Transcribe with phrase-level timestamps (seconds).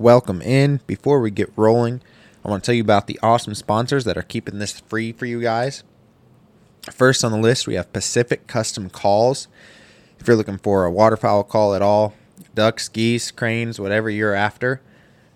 [0.00, 0.80] welcome in.
[0.86, 2.00] Before we get rolling,
[2.42, 5.26] I want to tell you about the awesome sponsors that are keeping this free for
[5.26, 5.84] you guys.
[6.90, 9.46] First on the list, we have Pacific Custom Calls.
[10.18, 12.14] If you're looking for a waterfowl call at all,
[12.54, 14.80] ducks, geese, cranes, whatever you're after,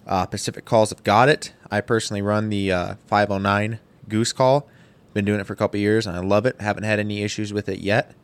[0.06, 1.52] uh, Pacific Calls have got it.
[1.70, 4.66] I personally run the uh, 509 Goose Call.
[5.12, 6.58] Been doing it for a couple years and I love it.
[6.58, 8.14] Haven't had any issues with it yet.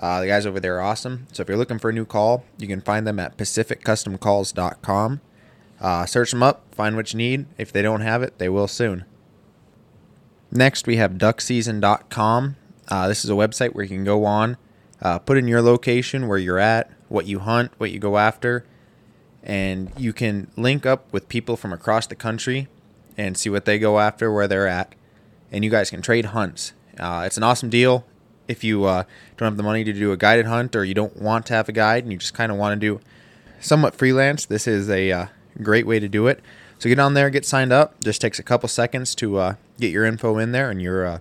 [0.00, 1.26] Uh, the guys over there are awesome.
[1.32, 5.20] So if you're looking for a new call, you can find them at pacificcustomcalls.com.
[5.84, 7.44] Uh, search them up, find what you need.
[7.58, 9.04] If they don't have it, they will soon.
[10.50, 12.56] Next, we have duckseason.com.
[12.88, 14.56] Uh, this is a website where you can go on,
[15.02, 18.64] uh, put in your location, where you're at, what you hunt, what you go after,
[19.42, 22.66] and you can link up with people from across the country
[23.18, 24.94] and see what they go after, where they're at,
[25.52, 26.72] and you guys can trade hunts.
[26.98, 28.06] Uh, it's an awesome deal
[28.48, 29.04] if you uh,
[29.36, 31.68] don't have the money to do a guided hunt or you don't want to have
[31.68, 33.00] a guide and you just kind of want to do
[33.60, 34.46] somewhat freelance.
[34.46, 35.26] This is a uh,
[35.62, 36.40] great way to do it.
[36.78, 38.02] So get on there, get signed up.
[38.02, 41.18] Just takes a couple seconds to uh, get your info in there, and you're uh,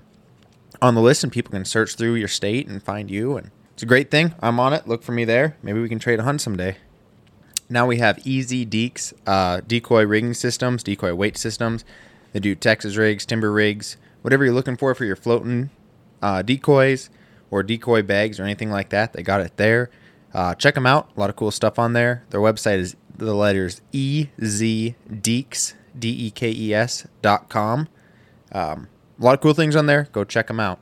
[0.81, 3.37] on the list, and people can search through your state and find you.
[3.37, 4.33] And it's a great thing.
[4.41, 4.87] I'm on it.
[4.87, 5.57] Look for me there.
[5.63, 6.77] Maybe we can trade a hunt someday.
[7.69, 11.85] Now we have Easy Dekes, uh, decoy rigging systems, decoy weight systems.
[12.33, 15.69] They do Texas rigs, timber rigs, whatever you're looking for for your floating
[16.21, 17.09] uh, decoys
[17.49, 19.13] or decoy bags or anything like that.
[19.13, 19.89] They got it there.
[20.33, 21.09] Uh, check them out.
[21.15, 22.23] A lot of cool stuff on there.
[22.31, 27.87] Their website is the letters E Z Dekes D E K E S dot com.
[28.51, 28.87] Um,
[29.19, 30.07] a lot of cool things on there.
[30.11, 30.79] Go check them out.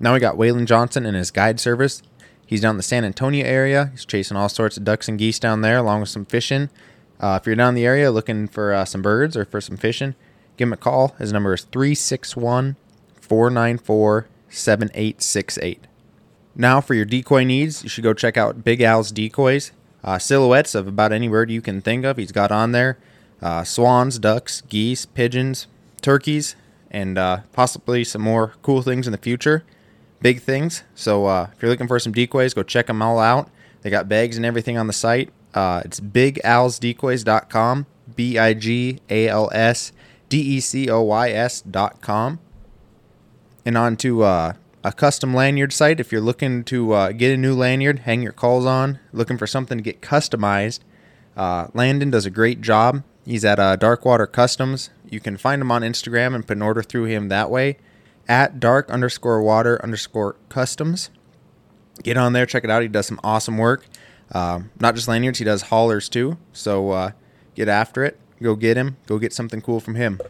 [0.00, 2.02] Now we got Waylon Johnson and his guide service.
[2.46, 3.90] He's down in the San Antonio area.
[3.92, 6.70] He's chasing all sorts of ducks and geese down there, along with some fishing.
[7.20, 9.76] Uh, if you're down in the area looking for uh, some birds or for some
[9.76, 10.14] fishing,
[10.56, 11.08] give him a call.
[11.18, 12.76] His number is 361
[13.20, 15.86] 494 7868.
[16.54, 19.72] Now, for your decoy needs, you should go check out Big Al's Decoys.
[20.04, 22.98] Uh, silhouettes of about any bird you can think of, he's got on there
[23.40, 25.66] uh, swans, ducks, geese, pigeons,
[26.00, 26.56] turkeys,
[26.90, 29.64] and uh, possibly some more cool things in the future.
[30.20, 30.82] Big things.
[30.94, 33.50] So, uh, if you're looking for some decoys, go check them all out.
[33.82, 35.30] They got bags and everything on the site.
[35.54, 37.86] Uh, it's bigalsdecoys.com,
[38.16, 39.92] B I G A L S
[40.28, 42.40] D E C O Y S.com.
[43.64, 44.52] And on to uh,
[44.84, 46.00] a custom lanyard site.
[46.00, 49.46] If you're looking to uh, get a new lanyard, hang your calls on, looking for
[49.46, 50.80] something to get customized,
[51.36, 53.02] uh, Landon does a great job.
[53.24, 54.90] He's at uh, Darkwater Customs.
[55.08, 57.76] You can find him on Instagram and put an order through him that way
[58.28, 61.10] at dark underscore water underscore customs.
[62.02, 62.82] Get on there, check it out.
[62.82, 63.86] He does some awesome work.
[64.30, 66.36] Uh, not just lanyards, he does haulers too.
[66.52, 67.10] So uh,
[67.54, 68.18] get after it.
[68.42, 68.98] Go get him.
[69.06, 70.20] Go get something cool from him.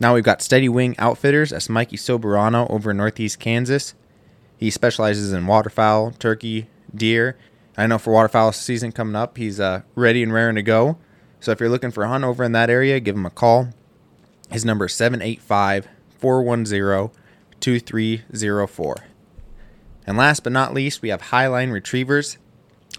[0.00, 1.50] Now we've got Steady Wing Outfitters.
[1.50, 3.94] That's Mikey Soberano over in Northeast Kansas.
[4.56, 7.36] He specializes in waterfowl, turkey, deer.
[7.76, 10.98] I know for waterfowl season coming up, he's uh, ready and raring to go.
[11.40, 13.68] So if you're looking for a hunt over in that area, give him a call.
[14.50, 15.88] His number is 785
[16.18, 17.10] 410
[17.60, 18.96] 2304.
[20.06, 22.38] And last but not least, we have Highline Retrievers.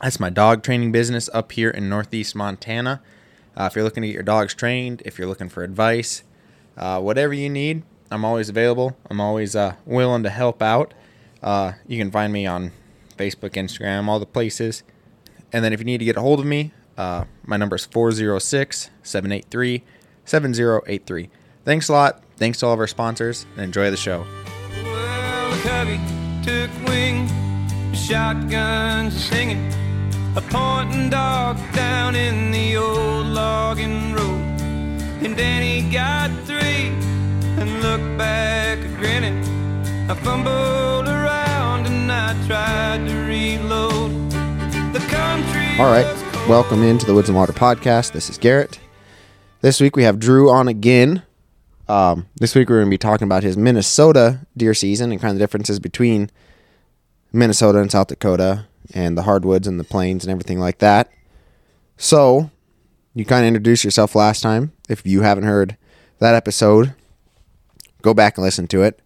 [0.02, 3.02] That's my dog training business up here in Northeast Montana.
[3.58, 6.24] Uh, if you're looking to get your dogs trained, if you're looking for advice,
[6.80, 8.98] uh, whatever you need, I'm always available.
[9.10, 10.94] I'm always uh, willing to help out.
[11.44, 12.72] Uh, you can find me on
[13.18, 14.84] Facebook, Instagram, all the places.
[15.52, 17.86] And then if you need to get a hold of me, uh, my number is
[17.86, 19.84] 406 783
[20.26, 21.30] 7083.
[21.66, 22.24] Thanks a lot.
[22.38, 24.26] Thanks to all of our sponsors and enjoy the show.
[24.84, 26.00] Well,
[26.44, 27.28] took wing,
[27.94, 29.72] shotgun singing,
[30.36, 34.39] a pointing dog down in the old logging road.
[35.22, 36.88] And then he got three
[37.60, 39.44] and looked back grinning.
[40.10, 44.32] I fumbled around and I tried to reload.
[44.94, 45.78] The country.
[45.78, 46.06] All right.
[46.48, 48.14] Welcome into the Woods and Water Podcast.
[48.14, 48.80] This is Garrett.
[49.60, 51.24] This week we have Drew on again.
[51.90, 55.32] Um, this week we're going to be talking about his Minnesota deer season and kind
[55.32, 56.30] of the differences between
[57.34, 61.12] Minnesota and South Dakota and the hardwoods and the plains and everything like that.
[61.98, 62.52] So,
[63.14, 64.72] you kind of introduced yourself last time.
[64.88, 65.78] If you haven't heard
[66.20, 66.94] that episode,
[68.02, 69.02] go back and listen to it.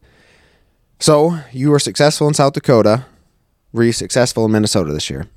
[0.99, 3.05] So, you were successful in South Dakota.
[3.71, 5.27] Were you successful in Minnesota this year?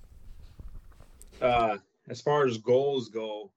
[1.40, 1.78] Uh,
[2.08, 3.50] as far as goals go,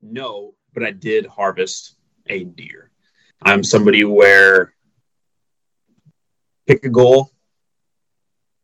[0.00, 1.96] no, but I did harvest
[2.28, 2.90] a deer.
[3.42, 4.74] I'm somebody where
[6.66, 7.30] pick a goal,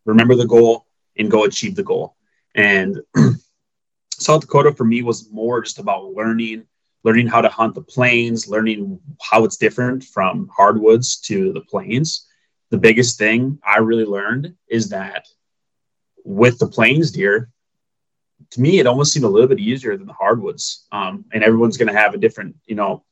[0.05, 0.87] remember the goal,
[1.17, 2.17] and go achieve the goal.
[2.55, 3.01] And
[4.25, 6.65] South Dakota for me was more just about learning,
[7.03, 12.27] learning how to hunt the plains, learning how it's different from hardwoods to the plains.
[12.71, 15.27] The biggest thing I really learned is that
[16.25, 17.51] with the plains deer,
[18.51, 20.87] to me, it almost seemed a little bit easier than the hardwoods.
[20.91, 23.05] Um, and everyone's going to have a different, you know,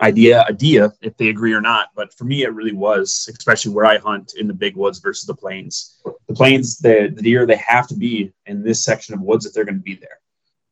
[0.00, 1.88] idea idea if they agree or not.
[1.94, 5.26] But for me, it really was, especially where I hunt in the big woods versus
[5.26, 6.00] the plains.
[6.26, 9.52] The plains, the, the deer, they have to be in this section of woods if
[9.52, 10.20] they're going to be there.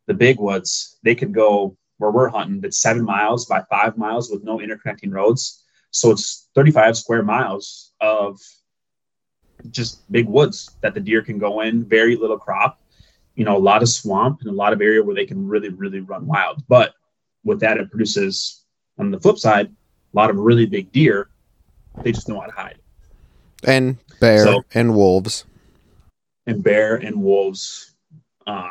[0.06, 2.60] The big woods, they could go where we're hunting.
[2.60, 5.64] That's seven miles by five miles with no interconnecting roads.
[5.90, 8.40] So it's 35 square miles of
[9.70, 12.80] just big woods that the deer can go in, very little crop,
[13.36, 15.68] you know, a lot of swamp and a lot of area where they can really,
[15.68, 16.62] really run wild.
[16.68, 16.94] But
[17.44, 18.61] with that, it produces
[18.98, 21.28] on the flip side, a lot of really big deer.
[22.02, 22.78] They just know how to hide.
[23.64, 25.44] And bear so, and wolves.
[26.46, 27.94] And bear and wolves.
[28.46, 28.70] Uh,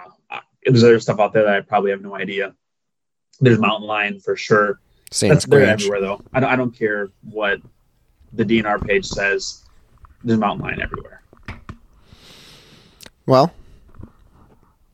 [0.66, 2.54] there's other stuff out there that I probably have no idea.
[3.40, 4.80] There's mountain lion for sure.
[5.12, 6.22] Same That's, they're everywhere though.
[6.34, 7.60] I don't, I don't care what
[8.34, 9.64] the DNR page says.
[10.24, 11.22] There's mountain lion everywhere.
[13.26, 13.54] Well,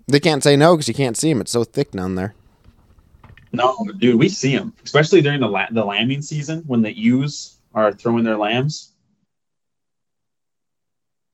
[0.08, 1.42] they can't say no because you can't see them.
[1.42, 2.34] It's so thick down there.
[3.52, 7.58] No, dude, we see them, especially during the la- the lambing season when the ewes
[7.74, 8.94] are throwing their lambs.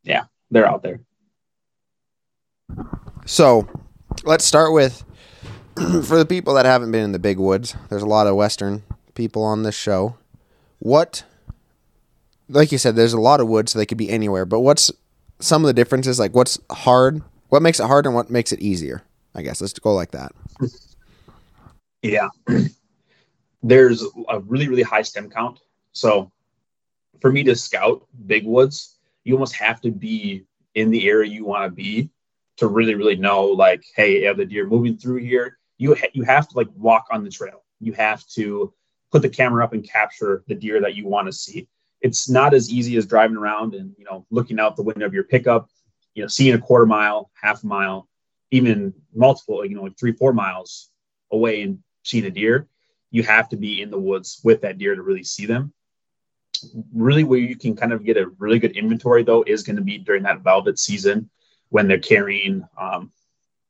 [0.03, 0.99] Yeah, they're out there.
[3.25, 3.67] So,
[4.23, 5.03] let's start with
[5.75, 7.75] for the people that haven't been in the big woods.
[7.89, 8.83] There's a lot of western
[9.15, 10.17] people on this show.
[10.79, 11.23] What
[12.49, 14.45] like you said, there's a lot of wood, so they could be anywhere.
[14.45, 14.91] But what's
[15.39, 16.19] some of the differences?
[16.19, 17.21] Like, what's hard?
[17.49, 19.03] What makes it hard, and what makes it easier?
[19.35, 20.31] I guess let's go like that.
[22.03, 22.29] Yeah,
[23.63, 25.59] there's a really really high stem count.
[25.93, 26.31] So,
[27.21, 30.45] for me to scout big woods, you almost have to be
[30.75, 32.11] in the area you want to be
[32.57, 33.45] to really really know.
[33.45, 35.57] Like, hey, have the deer moving through here.
[35.79, 37.63] You ha- you have to like walk on the trail.
[37.79, 38.71] You have to
[39.11, 41.67] put the camera up and capture the deer that you want to see
[42.03, 45.13] it's not as easy as driving around and you know looking out the window of
[45.13, 45.69] your pickup
[46.13, 48.07] you know seeing a quarter mile half a mile
[48.51, 50.91] even multiple you know like three four miles
[51.31, 52.67] away and seeing a deer
[53.11, 55.73] you have to be in the woods with that deer to really see them
[56.93, 59.81] really where you can kind of get a really good inventory though is going to
[59.81, 61.29] be during that velvet season
[61.69, 63.11] when they're carrying um,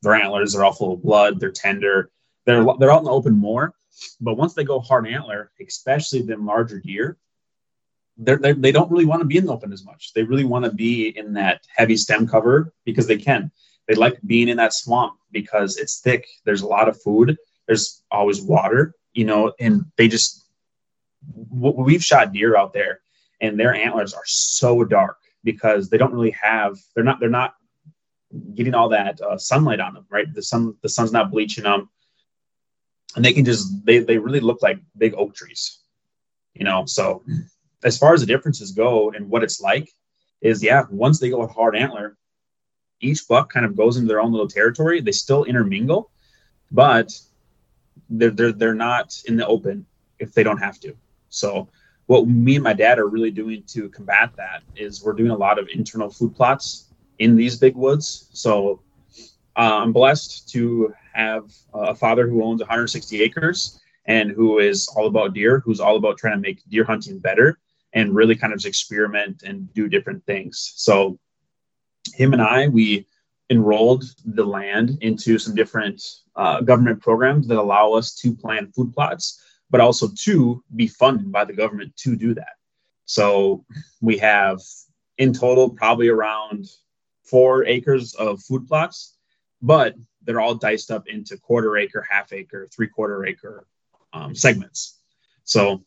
[0.02, 2.12] their antlers They're all full of blood they're tender
[2.46, 3.74] they're they're out in the open more
[4.20, 7.18] but once they go hard antler especially them larger deer
[8.18, 10.14] they're, they're, they do not really want to be in the open as much.
[10.14, 13.52] They really want to be in that heavy stem cover because they can.
[13.88, 16.28] They like being in that swamp because it's thick.
[16.46, 17.38] There's a lot of food.
[17.68, 20.46] There's always water, you know, and they just,
[21.50, 23.00] we've shot deer out there
[23.42, 27.56] and their antlers are so dark because they don't really have, they're not, they're not
[28.56, 30.34] getting all that uh, sunlight on them, right?
[30.34, 31.90] The sun, the sun's not bleaching them
[33.16, 35.80] and they can just, they, they really look like big oak trees,
[36.54, 36.86] you know?
[36.86, 37.24] So
[37.84, 39.92] as far as the differences go and what it's like
[40.42, 42.18] is yeah once they go hard antler
[43.00, 46.12] each buck kind of goes into their own little territory they still intermingle
[46.72, 47.12] but
[48.18, 49.86] they're, they're, they're not in the open
[50.20, 50.96] if they don't have to
[51.30, 51.68] so
[52.06, 55.38] what me and my dad are really doing to combat that is we're doing a
[55.38, 56.90] lot of internal food plots
[57.20, 58.82] in these big woods so
[59.58, 65.08] uh, i'm blessed to have a father who owns 160 acres and who is all
[65.08, 67.60] about deer who's all about trying to make deer hunting better
[67.94, 70.74] and really kind of experiment and do different things.
[70.76, 71.20] So
[72.14, 73.08] him and I, we
[73.50, 76.02] enrolled the land into some different
[76.36, 81.32] uh, government programs that allow us to plan food plots, but also to be funded
[81.32, 82.56] by the government to do that.
[83.06, 83.66] So
[84.02, 84.60] we have
[85.18, 86.66] in total probably around
[87.24, 89.18] four acres of food plots,
[89.62, 93.66] but they're all diced up into quarter acre, half acre, three quarter acre
[94.14, 95.00] um, segments.
[95.44, 95.84] So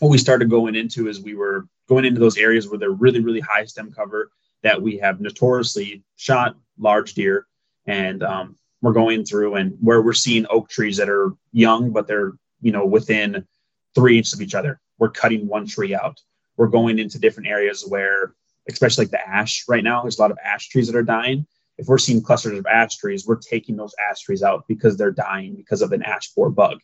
[0.00, 3.20] what we started going into is we were going into those areas where they're really,
[3.20, 4.30] really high stem cover
[4.62, 7.46] that we have notoriously shot large deer.
[7.86, 12.06] And um, we're going through and where we're seeing oak trees that are young, but
[12.06, 13.46] they're, you know, within
[13.94, 14.80] three inches of each other.
[14.98, 16.20] We're cutting one tree out.
[16.56, 18.34] We're going into different areas where,
[18.68, 21.46] especially like the ash right now, there's a lot of ash trees that are dying.
[21.76, 25.10] If we're seeing clusters of ash trees, we're taking those ash trees out because they're
[25.10, 26.78] dying because of an ash borer bug.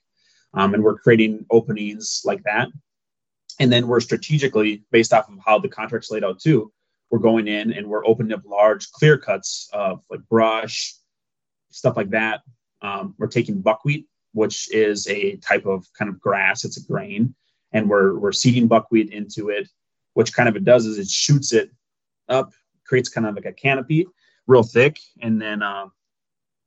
[0.53, 2.69] Um, and we're creating openings like that
[3.61, 6.73] and then we're strategically, based off of how the contract's laid out too,
[7.11, 10.95] we're going in and we're opening up large clear cuts of like brush,
[11.71, 12.43] stuff like that.
[12.83, 17.35] Um, we're taking buckwheat, which is a type of kind of grass, it's a grain,
[17.73, 19.69] and we're we're seeding buckwheat into it,
[20.15, 21.71] which kind of it does is it shoots it
[22.29, 22.53] up,
[22.87, 24.07] creates kind of like a canopy,
[24.47, 25.87] real thick, and then uh,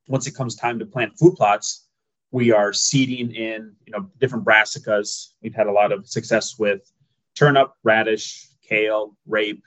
[0.08, 1.88] once it comes time to plant food plots,
[2.32, 5.30] we are seeding in you know different brassicas.
[5.42, 6.92] We've had a lot of success with
[7.36, 9.64] turnip radish kale rape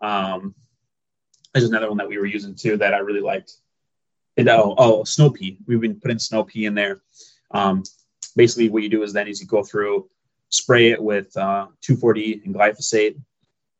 [0.00, 0.54] um,
[1.52, 3.52] there's another one that we were using too that i really liked
[4.36, 5.58] And oh, oh, snow pea.
[5.66, 7.00] We've been putting snow pea in there.
[7.50, 7.82] Um,
[8.34, 10.08] basically, what you do is then is you go through,
[10.50, 13.16] spray it with uh, 2,4-D and glyphosate,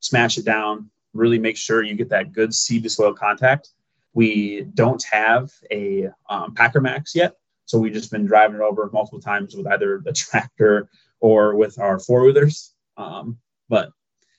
[0.01, 3.71] smash it down, really make sure you get that good seed to soil contact.
[4.15, 8.89] We don't have a um, Packer Max yet, so we've just been driving it over
[8.91, 10.89] multiple times with either the tractor
[11.21, 12.73] or with our four wheelers.
[12.97, 13.91] Um, but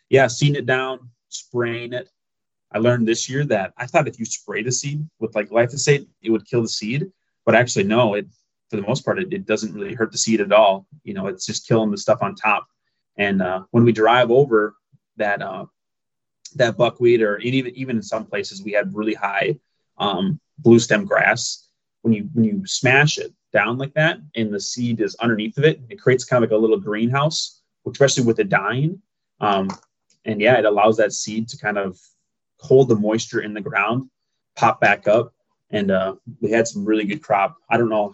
[0.10, 2.10] yeah, seeing it down, spraying it,
[2.72, 6.08] I learned this year that I thought if you spray the seed with like glyphosate,
[6.22, 7.12] it would kill the seed.
[7.46, 8.28] But actually, no, it
[8.70, 10.86] for the most part, it, it doesn't really hurt the seed at all.
[11.04, 12.68] You know, it's just killing the stuff on top.
[13.18, 14.76] And uh, when we drive over
[15.16, 15.66] that uh,
[16.56, 19.58] that buckwheat, or even even in some places we had really high
[19.98, 21.64] um, blue stem grass.
[22.02, 25.66] When you when you smash it down like that, and the seed is underneath of
[25.66, 29.02] it, it creates kind of like a little greenhouse, especially with the dying.
[29.40, 29.70] Um,
[30.28, 31.98] and yeah, it allows that seed to kind of
[32.60, 34.10] hold the moisture in the ground,
[34.56, 35.34] pop back up,
[35.72, 37.56] and uh, we had some really good crop.
[37.70, 38.14] I don't know,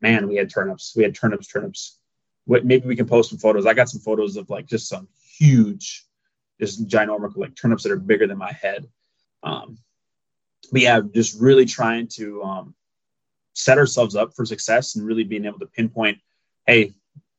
[0.00, 0.94] man, we had turnips.
[0.96, 1.98] We had turnips, turnips.
[2.46, 3.66] What maybe we can post some photos.
[3.66, 5.06] I got some photos of like just some
[5.38, 6.04] huge,
[6.58, 8.88] just ginormous like turnips that are bigger than my head.
[9.42, 9.78] Um,
[10.72, 12.74] but yeah, just really trying to um,
[13.52, 16.18] set ourselves up for success and really being able to pinpoint,
[16.66, 16.94] hey,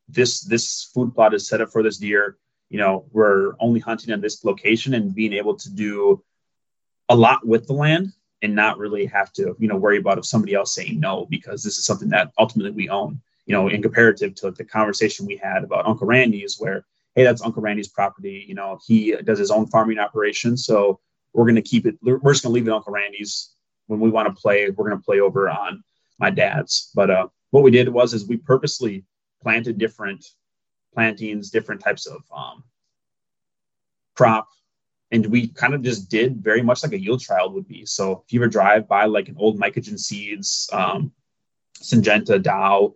[0.07, 2.37] this this food plot is set up for this deer
[2.73, 6.23] you know we're only hunting at this location and being able to do
[7.07, 8.11] a lot with the land
[8.41, 11.61] and not really have to you know worry about if somebody else saying no because
[11.63, 13.21] this is something that ultimately we own.
[13.45, 17.43] You know in comparative to the conversation we had about uncle randy's where hey that's
[17.43, 20.99] uncle randy's property you know he does his own farming operation so
[21.33, 23.49] we're going to keep it we're just going to leave it uncle randy's.
[23.87, 25.83] When we want to play we're going to play over on
[26.17, 26.89] my dad's.
[26.95, 29.03] But uh what we did was is we purposely
[29.43, 30.25] planted different
[30.93, 32.63] plantings, different types of um,
[34.15, 34.47] crop.
[35.11, 37.85] And we kind of just did very much like a yield trial would be.
[37.85, 41.11] So if you ever drive by like an old Mycogen seeds, um,
[41.79, 42.95] Syngenta, Dow,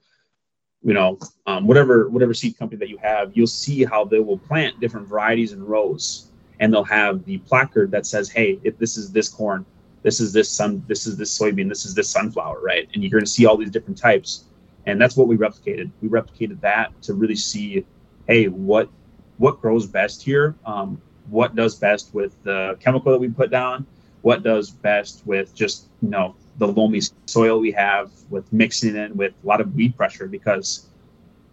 [0.84, 4.38] you know, um, whatever whatever seed company that you have, you'll see how they will
[4.38, 8.96] plant different varieties in rows, and they'll have the placard that says, "Hey, if this
[8.98, 9.66] is this corn,
[10.04, 12.88] this is this sun, this is this soybean, this is this sunflower," right?
[12.94, 14.46] And you're going to see all these different types
[14.88, 15.92] and that's what we replicated.
[16.02, 17.86] We replicated that to really see,
[18.26, 18.90] hey, what
[19.36, 20.56] what grows best here?
[20.66, 23.86] Um, what does best with the chemical that we put down?
[24.22, 29.16] What does best with just you know the loamy soil we have with mixing it
[29.16, 30.90] with a lot of weed pressure because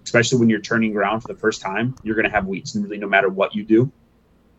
[0.07, 2.85] especially when you're turning ground for the first time, you're going to have weeds, and
[2.85, 3.93] really no matter what you do,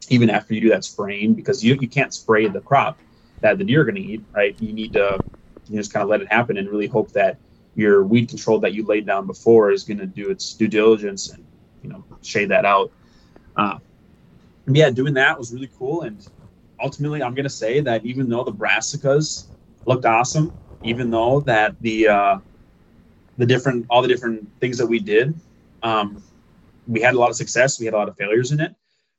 [0.10, 3.00] even after you do that spraying, because you you can't spray the crop
[3.42, 4.54] that the deer are going to eat, right?
[4.60, 5.24] You need to
[5.68, 7.40] you just kind of let it happen and really hope that
[7.76, 11.30] your weed control that you laid down before is going to do its due diligence
[11.30, 11.46] and
[11.84, 12.92] you know shade that out.
[13.56, 13.78] Uh,
[14.68, 16.02] yeah, doing that was really cool.
[16.04, 16.28] And
[16.80, 19.46] ultimately, I'm going to say that even though the brassicas
[19.86, 20.54] looked awesome,
[20.84, 22.38] even though that the uh,
[23.38, 25.40] the different all the different things that we did,
[25.84, 26.24] um,
[26.88, 27.80] we had a lot of success.
[27.80, 28.76] We had a lot of failures in it.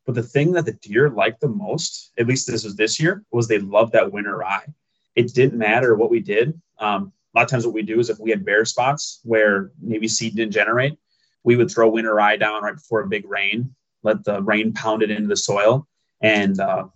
[0.06, 3.24] But the thing that the deer liked the most, at least this was this year,
[3.32, 4.66] was they loved that winter rye.
[5.16, 6.60] It didn't matter what we did.
[6.78, 10.08] Um, lot of times what we do is if we had bare spots where maybe
[10.08, 10.96] seed didn't generate,
[11.44, 15.02] we would throw winter rye down right before a big rain, let the rain pound
[15.02, 15.86] it into the soil.
[16.22, 16.86] And uh,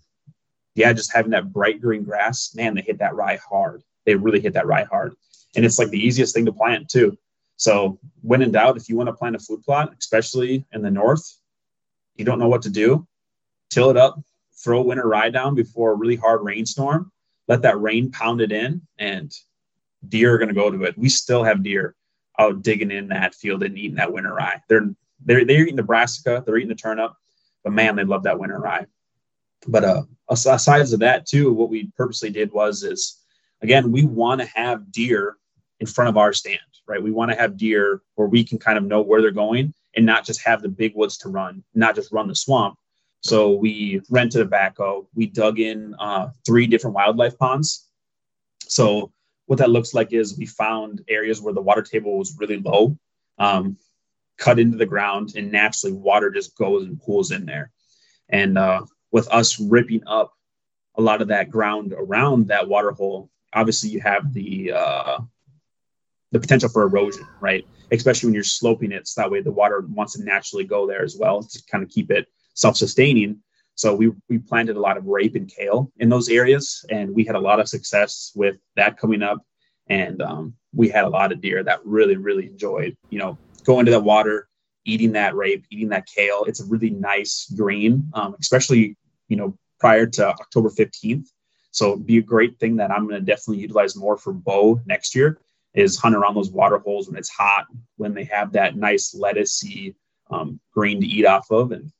[0.75, 3.83] yeah, just having that bright green grass, man, they hit that rye hard.
[4.07, 5.15] They really hit that rye hard.
[5.55, 7.19] And it's like the easiest thing to plant too.
[7.57, 10.91] So when in doubt, if you want to plant a food plot, especially in the
[10.91, 11.37] north,
[12.17, 13.07] you don't know what to do,
[13.69, 14.19] till it up,
[14.65, 17.13] throw winter rye down before a really hard rainstorm,
[17.47, 19.33] let that rain pound it in, and
[20.09, 20.99] deer are going to go to it.
[20.99, 21.95] We still have deer
[22.39, 24.61] out digging in that field and eating that winter rye.
[24.69, 27.13] They're they're they're eating the brassica, they're eating the turnip,
[27.63, 28.87] but man, they love that winter rye.
[29.67, 33.19] But uh, aside of that too, what we purposely did was is
[33.63, 35.37] again we want to have deer
[35.81, 37.03] in front of our stand, right?
[37.03, 40.07] We want to have deer where we can kind of know where they're going and
[40.07, 42.79] not just have the big woods to run, not just run the swamp.
[43.23, 45.07] So we rented a backhoe.
[45.15, 47.87] We dug in uh, three different wildlife ponds.
[48.67, 49.13] So
[49.51, 52.97] what that looks like is we found areas where the water table was really low,
[53.37, 53.77] um,
[54.39, 57.73] cut into the ground, and naturally water just goes and pools in there.
[58.29, 60.33] And uh, with us ripping up
[60.97, 65.19] a lot of that ground around that water hole, obviously you have the uh,
[66.31, 67.67] the potential for erosion, right?
[67.91, 71.03] Especially when you're sloping it, so that way the water wants to naturally go there
[71.03, 73.41] as well to kind of keep it self-sustaining.
[73.81, 77.25] So we, we planted a lot of rape and kale in those areas, and we
[77.25, 79.39] had a lot of success with that coming up.
[79.87, 83.87] And um, we had a lot of deer that really, really enjoyed, you know, going
[83.87, 84.49] to that water,
[84.85, 86.45] eating that rape, eating that kale.
[86.45, 91.29] It's a really nice green, um, especially, you know, prior to October 15th.
[91.71, 94.79] So it'd be a great thing that I'm going to definitely utilize more for bow
[94.85, 95.41] next year
[95.73, 97.65] is hunt around those water holes when it's hot,
[97.97, 99.95] when they have that nice lettucey
[100.31, 101.73] um, green to eat off of.
[101.73, 101.91] And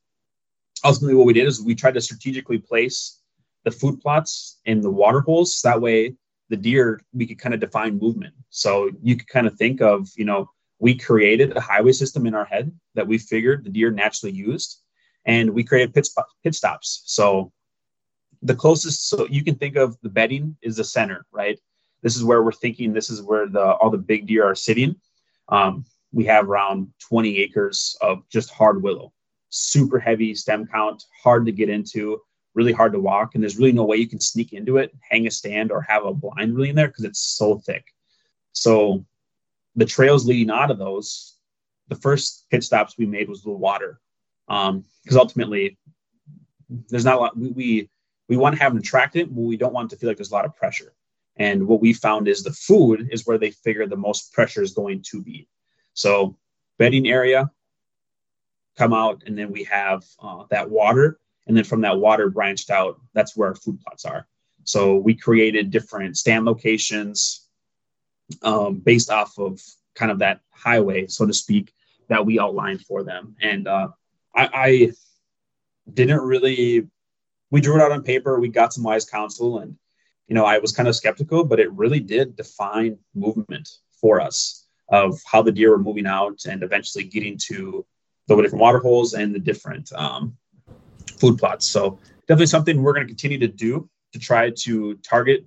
[0.83, 3.19] ultimately, what we did is we tried to strategically place
[3.63, 5.61] the food plots in the water holes.
[5.63, 6.15] That way,
[6.49, 8.33] the deer we could kind of define movement.
[8.49, 12.33] So you could kind of think of, you know, we created a highway system in
[12.33, 14.81] our head that we figured the deer naturally used,
[15.25, 17.03] and we created pit, spot, pit stops.
[17.05, 17.51] So
[18.41, 21.59] the closest, so you can think of the bedding is the center, right?
[22.01, 22.93] This is where we're thinking.
[22.93, 24.95] This is where the all the big deer are sitting.
[25.49, 29.13] Um, we have around 20 acres of just hard willow,
[29.51, 32.19] super heavy stem count, hard to get into,
[32.55, 35.27] really hard to walk, and there's really no way you can sneak into it, hang
[35.27, 37.85] a stand, or have a blind really in there because it's so thick.
[38.53, 39.05] So
[39.75, 41.37] the trails leading out of those,
[41.87, 43.99] the first pit stops we made was the water,
[44.47, 45.77] because um, ultimately
[46.89, 47.37] there's not a lot.
[47.37, 47.89] We, we
[48.27, 50.33] we want to have an attractant, but we don't want to feel like there's a
[50.33, 50.93] lot of pressure.
[51.37, 54.73] And what we found is the food is where they figure the most pressure is
[54.73, 55.47] going to be.
[55.93, 56.37] So
[56.77, 57.51] bedding area,
[58.77, 62.69] come out, and then we have uh, that water, and then from that water branched
[62.69, 64.27] out, that's where our food plots are.
[64.63, 67.47] So we created different stand locations
[68.43, 69.59] um, based off of
[69.95, 71.73] kind of that highway, so to speak,
[72.09, 73.35] that we outlined for them.
[73.41, 73.89] And uh,
[74.35, 74.91] I, I
[75.91, 76.87] didn't really
[77.51, 78.39] we drew it out on paper.
[78.39, 79.75] We got some wise counsel, and
[80.27, 84.65] you know, I was kind of skeptical, but it really did define movement for us
[84.89, 87.85] of how the deer were moving out and eventually getting to
[88.27, 90.35] the different water holes and the different um,
[91.19, 91.67] food plots.
[91.67, 95.45] So definitely something we're going to continue to do to try to target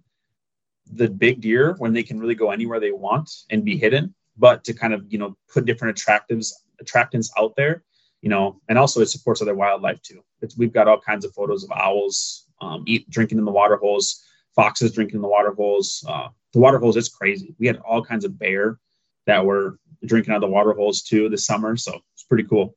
[0.92, 4.64] the big deer when they can really go anywhere they want and be hidden, but
[4.64, 6.52] to kind of you know put different attractives
[6.82, 7.84] attractants out there
[8.24, 10.24] you know, and also it supports other wildlife too.
[10.40, 13.76] It's, we've got all kinds of photos of owls um, eat drinking in the water
[13.76, 14.24] holes,
[14.56, 16.02] foxes drinking in the water holes.
[16.08, 17.54] Uh, the water holes, it's crazy.
[17.58, 18.78] We had all kinds of bear
[19.26, 22.74] that were drinking out of the water holes too this summer, so it's pretty cool.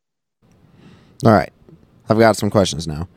[1.25, 1.51] All right,
[2.09, 3.07] I've got some questions now.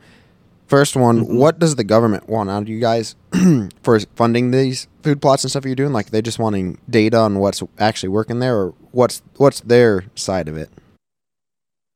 [0.67, 1.35] First one, mm-hmm.
[1.35, 3.15] what does the government want out of you guys
[3.83, 5.91] for funding these food plots and stuff you're doing?
[5.91, 10.47] Like they just wanting data on what's actually working there, or what's what's their side
[10.47, 10.69] of it?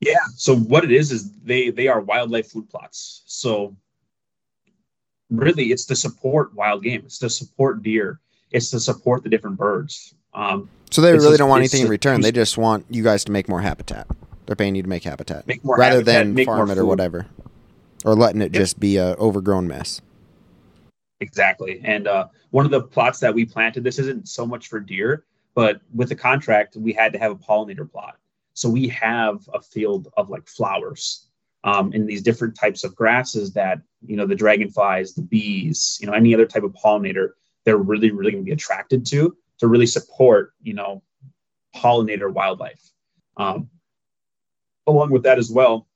[0.02, 0.20] Yeah.
[0.36, 3.24] So what it is is they they are wildlife food plots.
[3.26, 3.76] So
[5.30, 7.04] really, it's to support wild game.
[7.06, 8.20] It's to support deer.
[8.52, 10.14] It's to support the different birds.
[10.36, 12.22] Um, so they really don't want anything in return.
[12.22, 14.08] They just want you guys to make more habitat.
[14.46, 17.26] They're paying you to make habitat, make rather habitat, than farm it or whatever,
[18.04, 18.62] or letting it yep.
[18.62, 20.02] just be a overgrown mess.
[21.22, 21.82] Exactly.
[21.84, 25.26] And uh, one of the plots that we planted, this isn't so much for deer,
[25.56, 28.18] but with the contract, we had to have a pollinator plot.
[28.54, 31.28] So we have a field of like flowers
[31.64, 36.08] um, and these different types of grasses that, you know, the dragonflies, the bees, you
[36.08, 37.30] know, any other type of pollinator,
[37.64, 41.04] they're really, really going to be attracted to to really support, you know,
[41.76, 42.82] pollinator wildlife.
[43.38, 43.70] Um,
[44.88, 45.88] along with that as well,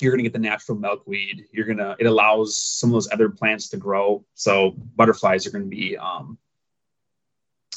[0.00, 1.44] you're going to get the natural milkweed.
[1.52, 4.24] You're going to, it allows some of those other plants to grow.
[4.34, 6.38] So butterflies are going to be, um,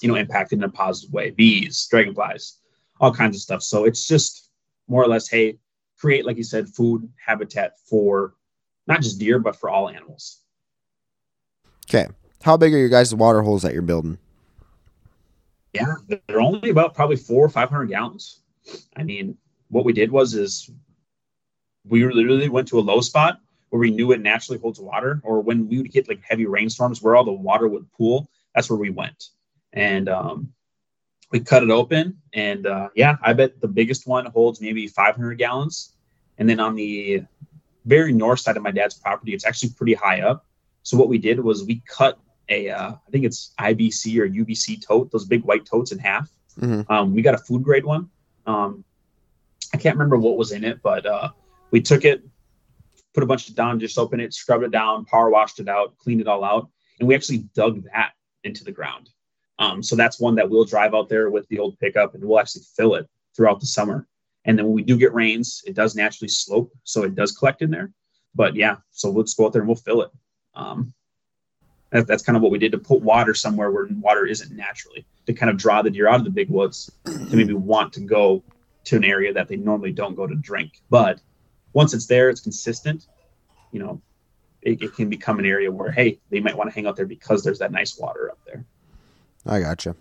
[0.01, 1.31] you know, impacted in a positive way.
[1.31, 2.59] Bees, dragonflies
[2.99, 3.63] all kinds of stuff.
[3.63, 4.49] So it's just
[4.87, 5.57] more or less, hey,
[5.97, 8.33] create, like you said, food habitat for
[8.87, 10.41] not just deer, but for all animals.
[11.89, 12.07] Okay.
[12.43, 14.17] How big are your guys' water holes that you're building?
[15.75, 18.41] Yeah, they're only about probably four or 500 gallons.
[18.95, 19.37] I mean,
[19.69, 20.69] what we did was is
[21.87, 25.41] we literally went to a low spot where we knew it naturally holds water, or
[25.41, 28.79] when we would get like heavy rainstorms where all the water would pool, that's where
[28.79, 29.29] we went.
[29.73, 30.53] And um,
[31.31, 35.37] we cut it open and uh, yeah i bet the biggest one holds maybe 500
[35.37, 35.93] gallons
[36.37, 37.23] and then on the
[37.85, 40.45] very north side of my dad's property it's actually pretty high up
[40.83, 44.85] so what we did was we cut a uh, I think it's ibc or ubc
[44.85, 46.29] tote those big white totes in half
[46.59, 46.91] mm-hmm.
[46.91, 48.09] um, we got a food grade one
[48.45, 48.83] um,
[49.73, 51.29] i can't remember what was in it but uh,
[51.71, 52.23] we took it
[53.13, 55.69] put a bunch of Dawn dish soap in it scrubbed it down power washed it
[55.69, 59.09] out cleaned it all out and we actually dug that into the ground
[59.59, 62.39] um, so that's one that we'll drive out there with the old pickup and we'll
[62.39, 64.07] actually fill it throughout the summer.
[64.45, 67.61] And then when we do get rains, it does naturally slope, so it does collect
[67.61, 67.91] in there.
[68.35, 70.11] But yeah, so let's go out there and we'll fill it.
[70.53, 70.93] Um,
[71.91, 75.05] that, that's kind of what we did to put water somewhere where water isn't naturally
[75.25, 78.01] to kind of draw the deer out of the big woods to maybe want to
[78.01, 78.43] go
[78.85, 80.81] to an area that they normally don't go to drink.
[80.89, 81.19] But
[81.73, 83.07] once it's there, it's consistent.
[83.71, 84.01] You know,
[84.61, 87.05] it, it can become an area where hey, they might want to hang out there
[87.05, 88.65] because there's that nice water up there.
[89.45, 89.95] I gotcha.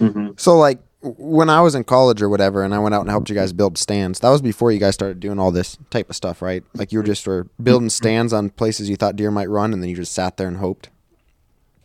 [0.00, 0.30] Mm-hmm.
[0.36, 3.28] So like when I was in college or whatever, and I went out and helped
[3.30, 4.20] you guys build stands.
[4.20, 6.62] That was before you guys started doing all this type of stuff, right?
[6.74, 8.04] Like you were just were building mm-hmm.
[8.04, 10.58] stands on places you thought deer might run, and then you just sat there and
[10.58, 10.90] hoped.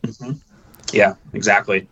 [0.04, 0.32] Mm-hmm.
[0.92, 1.88] Yeah, exactly.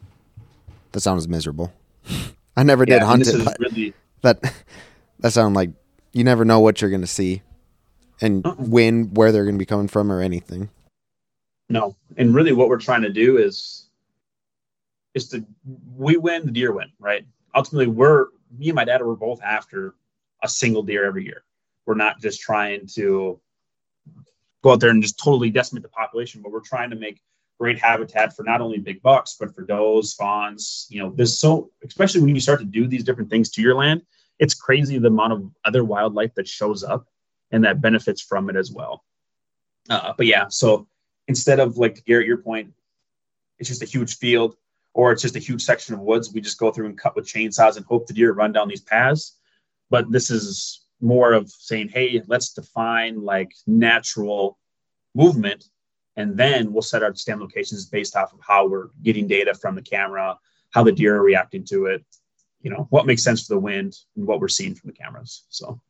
[0.92, 1.72] That sounds miserable.
[2.56, 4.42] I never did Yeah, hunt it, really that
[5.20, 5.70] that sounds like
[6.12, 7.42] you never know what you're gonna see,
[8.20, 8.54] and Uh-uh.
[8.58, 10.68] when where they're gonna be coming from or anything.
[11.68, 11.96] no.
[12.16, 13.83] And really, what we're trying to do is
[15.14, 15.44] is to
[15.96, 17.24] we win, the deer win, right?
[17.54, 19.94] Ultimately, we're me and my dad were both after
[20.42, 21.44] a single deer every year.
[21.86, 23.40] We're not just trying to
[24.62, 27.20] go out there and just totally decimate the population, but we're trying to make
[27.58, 30.86] great habitat for not only big bucks but for does, fawns.
[30.90, 33.74] You know, there's so especially when you start to do these different things to your
[33.74, 34.02] land,
[34.38, 37.06] it's crazy the amount of other wildlife that shows up
[37.50, 39.04] and that benefits from it as well.
[39.88, 40.88] Uh, but yeah, so
[41.28, 42.72] instead of like Garrett, your point,
[43.58, 44.56] it's just a huge field
[44.94, 46.32] or it's just a huge section of woods.
[46.32, 48.80] We just go through and cut with chainsaws and hope the deer run down these
[48.80, 49.36] paths.
[49.90, 54.58] But this is more of saying, hey, let's define like natural
[55.14, 55.64] movement,
[56.16, 59.74] and then we'll set our stand locations based off of how we're getting data from
[59.74, 60.38] the camera,
[60.70, 62.04] how the deer are reacting to it,
[62.62, 65.44] you know, what makes sense for the wind and what we're seeing from the cameras.
[65.50, 65.80] So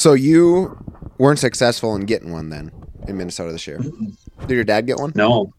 [0.00, 0.78] So you
[1.18, 2.72] weren't successful in getting one then
[3.06, 3.80] in Minnesota this year.
[4.46, 5.12] Did your dad get one?
[5.14, 5.52] No.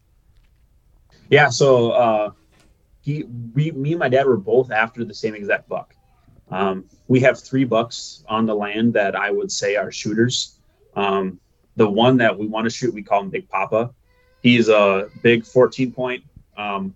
[1.28, 2.30] Yeah, so uh
[3.00, 5.94] he we me and my dad were both after the same exact buck.
[6.50, 10.58] Um we have three bucks on the land that I would say are shooters.
[10.94, 11.40] Um
[11.76, 13.94] the one that we want to shoot, we call him Big Papa.
[14.42, 16.24] He's a big 14 point
[16.56, 16.94] um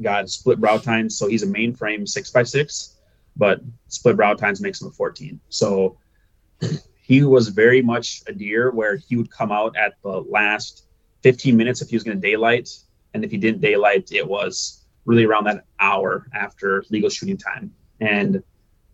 [0.00, 2.96] got split brow tines, so he's a mainframe six by six,
[3.36, 5.40] but split brow tines makes him a 14.
[5.48, 5.98] So
[7.12, 10.86] he was very much a deer where he would come out at the last
[11.22, 12.70] 15 minutes if he was going to daylight.
[13.12, 17.70] And if he didn't daylight, it was really around that hour after legal shooting time.
[18.00, 18.42] And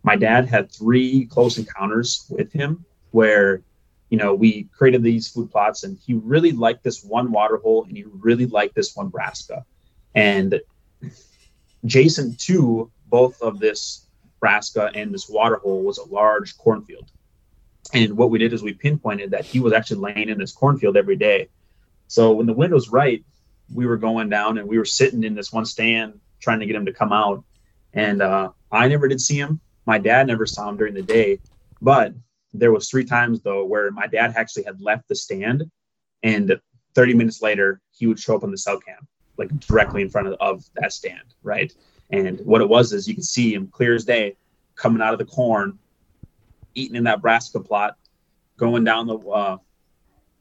[0.02, 3.62] my dad had three close encounters with him where,
[4.11, 7.85] you know, we created these food plots and he really liked this one water hole
[7.85, 9.64] and he really liked this one brassica.
[10.16, 10.61] And
[11.85, 14.07] Jason to both of this
[14.40, 17.12] brassica and this water hole was a large cornfield.
[17.94, 20.96] And what we did is we pinpointed that he was actually laying in this cornfield
[20.96, 21.48] every day.
[22.07, 23.24] So when the wind was right,
[23.72, 26.77] we were going down and we were sitting in this one stand trying to get
[26.77, 27.44] him to come out.
[27.92, 29.61] And uh, I never did see him.
[29.87, 31.40] My dad never saw him during the day,
[31.81, 32.12] but
[32.53, 35.70] there was three times though where my dad actually had left the stand,
[36.22, 36.61] and
[36.94, 40.29] 30 minutes later he would show up on the cell cam, like directly in front
[40.29, 41.72] of, of that stand, right?
[42.11, 44.37] And what it was is you could see him clear as day
[44.77, 45.79] coming out of the corn,
[46.74, 47.96] eating in that brassica plot,
[48.57, 49.57] going down the uh,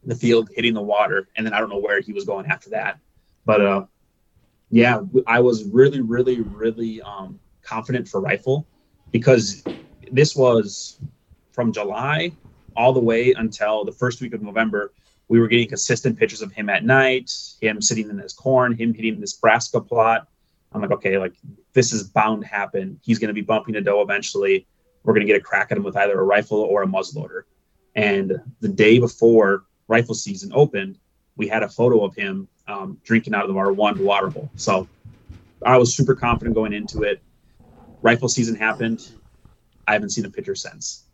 [0.04, 2.70] the field, hitting the water, and then I don't know where he was going after
[2.70, 2.98] that.
[3.44, 3.86] But uh,
[4.70, 8.66] yeah, I was really, really, really um, confident for rifle
[9.12, 9.64] because
[10.12, 11.00] this was
[11.52, 12.32] from July
[12.76, 14.92] all the way until the first week of November.
[15.28, 18.94] We were getting consistent pictures of him at night, him sitting in his corn, him
[18.94, 20.26] hitting this brassica plot.
[20.72, 21.34] I'm like, okay, like
[21.72, 22.98] this is bound to happen.
[23.02, 24.66] He's going to be bumping a doe eventually.
[25.02, 27.42] We're going to get a crack at him with either a rifle or a muzzleloader.
[27.94, 30.98] And the day before rifle season opened,
[31.36, 34.50] we had a photo of him um, drinking out of our one water hole.
[34.56, 34.88] So
[35.64, 37.22] I was super confident going into it.
[38.02, 39.08] Rifle season happened.
[39.86, 41.04] I haven't seen a picture since.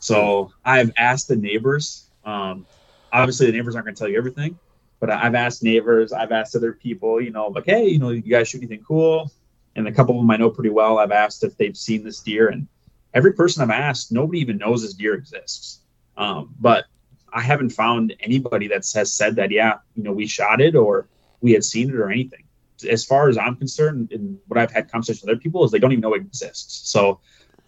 [0.00, 2.10] So I've asked the neighbors.
[2.24, 2.66] Um,
[3.12, 4.58] obviously, the neighbors aren't going to tell you everything,
[5.00, 6.12] but I've asked neighbors.
[6.12, 7.20] I've asked other people.
[7.20, 9.30] You know, like, hey, you know, you guys shoot anything cool?
[9.76, 10.98] And a couple of them I know pretty well.
[10.98, 12.66] I've asked if they've seen this deer, and
[13.14, 15.80] every person I've asked, nobody even knows this deer exists.
[16.16, 16.84] Um, but
[17.32, 21.08] I haven't found anybody that has said that, yeah, you know, we shot it or
[21.40, 22.44] we had seen it or anything.
[22.88, 25.78] As far as I'm concerned, and what I've had conversations with other people is they
[25.78, 26.90] don't even know it exists.
[26.90, 27.20] So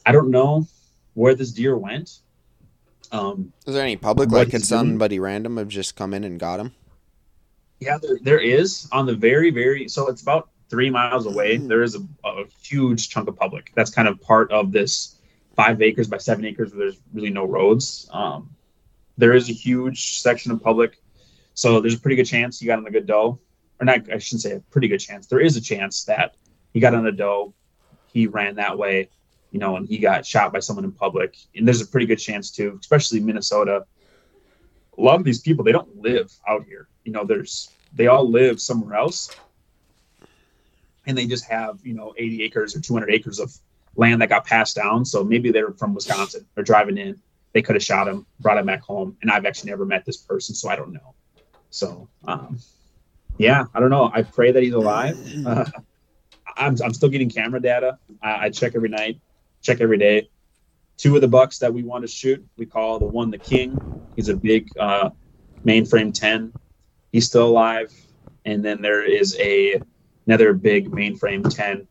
[0.04, 0.66] I don't know
[1.14, 2.18] where this deer went.
[3.12, 4.30] Um, Is there any public?
[4.30, 4.64] Like, could doing?
[4.64, 6.74] somebody random have just come in and got him?
[7.80, 11.56] yeah, there, there is on the very, very, so it's about three miles away.
[11.56, 13.72] There is a, a huge chunk of public.
[13.74, 15.15] That's kind of part of this
[15.56, 18.08] five acres by seven acres where there's really no roads.
[18.12, 18.50] Um,
[19.16, 20.98] there is a huge section of public.
[21.54, 23.40] So there's a pretty good chance you got on a good doe.
[23.80, 25.26] Or not, I shouldn't say a pretty good chance.
[25.26, 26.36] There is a chance that
[26.72, 27.54] he got on a doe,
[28.12, 29.08] he ran that way,
[29.50, 31.36] you know, and he got shot by someone in public.
[31.54, 33.84] And there's a pretty good chance too, especially Minnesota.
[34.98, 36.88] A lot of these people, they don't live out here.
[37.04, 39.34] You know, there's they all live somewhere else.
[41.06, 43.54] And they just have, you know, 80 acres or 200 acres of
[43.96, 45.04] land that got passed down.
[45.04, 46.46] So maybe they're from Wisconsin.
[46.54, 47.22] They're driving in.
[47.54, 49.16] They could have shot him, brought him back home.
[49.22, 51.14] And I've actually never met this person, so I don't know.
[51.70, 52.58] So, um,
[53.38, 54.10] yeah, I don't know.
[54.12, 55.18] I pray that he's alive.
[55.46, 55.66] Uh,
[56.56, 57.98] I'm, I'm still getting camera data.
[58.22, 59.20] I, I check every night,
[59.62, 60.28] check every day.
[60.98, 62.46] two of the bucks that we want to shoot.
[62.56, 63.82] We call the one the king.
[64.16, 65.10] He's a big uh,
[65.66, 66.54] mainframe ten.
[67.12, 67.92] He's still alive.
[68.44, 69.82] And then there is a
[70.26, 71.88] another big mainframe ten,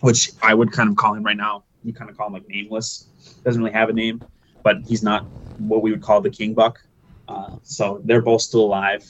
[0.00, 1.64] which I would kind of call him right now.
[1.84, 3.40] You kind of call him like nameless.
[3.44, 4.20] Doesn't really have a name,
[4.62, 5.26] but he's not
[5.58, 6.78] what we would call the king buck.
[7.26, 9.04] Uh, so they're both still alive,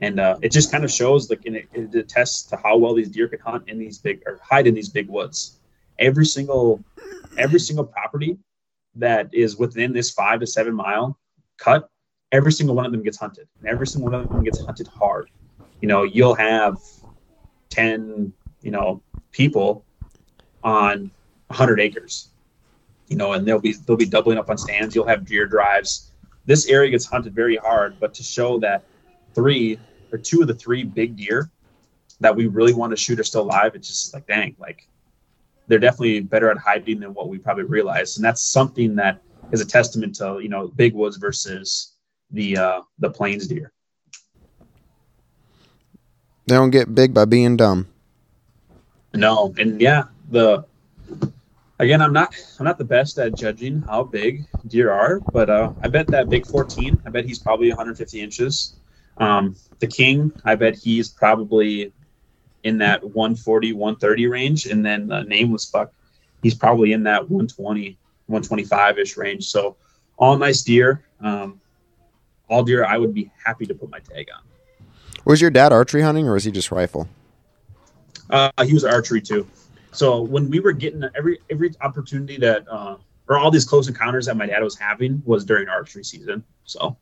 [0.00, 3.08] and uh, it just kind of shows like it, it attests to how well these
[3.08, 5.58] deer can hunt in these big or hide in these big woods.
[5.98, 6.84] Every single
[7.38, 8.36] every single property
[8.96, 11.18] that is within this five to seven mile
[11.58, 11.88] cut,
[12.30, 14.86] every single one of them gets hunted, and every single one of them gets hunted
[14.88, 15.30] hard.
[15.80, 16.76] You know, you'll have
[17.70, 19.02] ten, you know,
[19.32, 19.86] people
[20.64, 21.10] on
[21.48, 22.28] 100 acres
[23.08, 24.94] you know and they'll be they'll be doubling up on stands.
[24.94, 26.10] You'll have deer drives.
[26.46, 28.84] This area gets hunted very hard but to show that
[29.34, 29.78] three
[30.12, 31.50] or two of the three big deer
[32.20, 34.86] that we really want to shoot are still alive it's just like dang like
[35.66, 39.20] they're definitely better at hiding than what we probably realize and that's something that
[39.50, 41.92] is a testament to you know big woods versus
[42.32, 43.72] the uh the plains deer.
[46.46, 47.88] They don't get big by being dumb.
[49.14, 50.64] No, and yeah, the
[51.78, 55.72] again, I'm not I'm not the best at judging how big deer are, but uh,
[55.82, 58.74] I bet that big 14, I bet he's probably 150 inches.
[59.18, 61.92] Um, the king, I bet he's probably
[62.64, 65.92] in that 140, 130 range, and then the nameless buck,
[66.42, 69.44] he's probably in that 120, 125 ish range.
[69.46, 69.76] So
[70.16, 71.04] all nice deer.
[71.20, 71.60] Um,
[72.48, 74.42] all deer I would be happy to put my tag on.
[75.24, 77.08] Was your dad archery hunting or was he just rifle?
[78.30, 79.46] Uh, he was archery too.
[79.92, 82.96] So when we were getting every every opportunity that uh,
[83.28, 86.42] or all these close encounters that my dad was having was during archery season.
[86.64, 86.96] So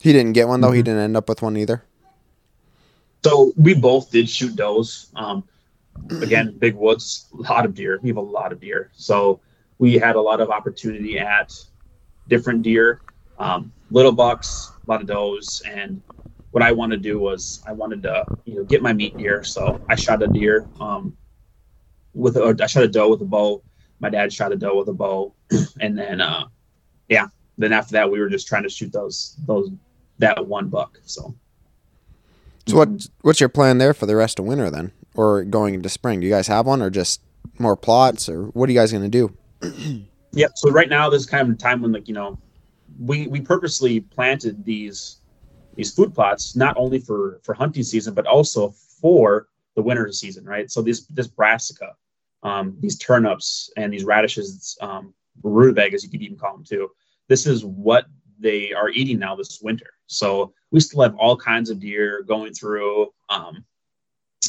[0.00, 0.72] He didn't get one though.
[0.72, 0.84] He Mhm.
[0.86, 1.84] didn't end up with one either.
[3.24, 5.12] so we both did shoot does.
[5.14, 5.44] Um,
[6.22, 8.00] again, big woods, a lot of deer.
[8.02, 8.90] We have a lot of deer.
[8.94, 9.38] So
[9.78, 11.52] we had a lot of opportunity at
[12.28, 13.00] different deer,
[13.38, 16.02] um, little bucks, a lot of does, and
[16.52, 19.42] what I wanted to do was I wanted to you know get my meat deer.
[19.42, 21.16] So I shot a deer um,
[22.14, 23.62] with a, I shot a doe with a bow.
[24.00, 25.34] My dad shot a doe with a bow,
[25.80, 26.46] and then uh,
[27.08, 27.26] yeah,
[27.58, 29.70] then after that we were just trying to shoot those those
[30.18, 30.98] that one buck.
[31.04, 31.34] So
[32.66, 35.88] So what what's your plan there for the rest of winter then, or going into
[35.88, 36.20] spring?
[36.20, 37.22] Do you guys have one, or just
[37.58, 39.34] more plots, or what are you guys gonna do?
[40.32, 40.46] Yeah.
[40.54, 42.38] So right now, this is kind of a time when, like, you know,
[42.98, 45.18] we we purposely planted these
[45.74, 50.44] these food plots not only for for hunting season, but also for the winter season,
[50.44, 50.70] right?
[50.70, 51.94] So this this brassica,
[52.42, 56.90] um, these turnips and these radishes, um, rutabagas, you could even call them too.
[57.28, 58.06] This is what
[58.38, 59.90] they are eating now this winter.
[60.06, 63.64] So we still have all kinds of deer going through um,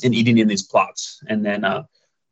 [0.03, 1.23] and eating in these plots.
[1.27, 1.83] And then uh,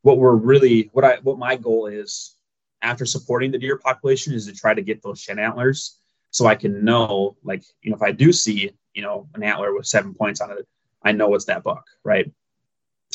[0.01, 2.35] what we're really what I what my goal is
[2.81, 5.97] after supporting the deer population is to try to get those shed antlers
[6.31, 9.73] so I can know, like, you know, if I do see, you know, an antler
[9.73, 10.67] with seven points on it,
[11.03, 12.31] I know it's that buck, right?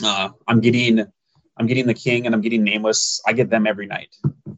[0.02, 1.06] Uh, I'm getting,
[1.56, 3.20] I'm getting the king and I'm getting nameless.
[3.26, 4.14] I get them every night,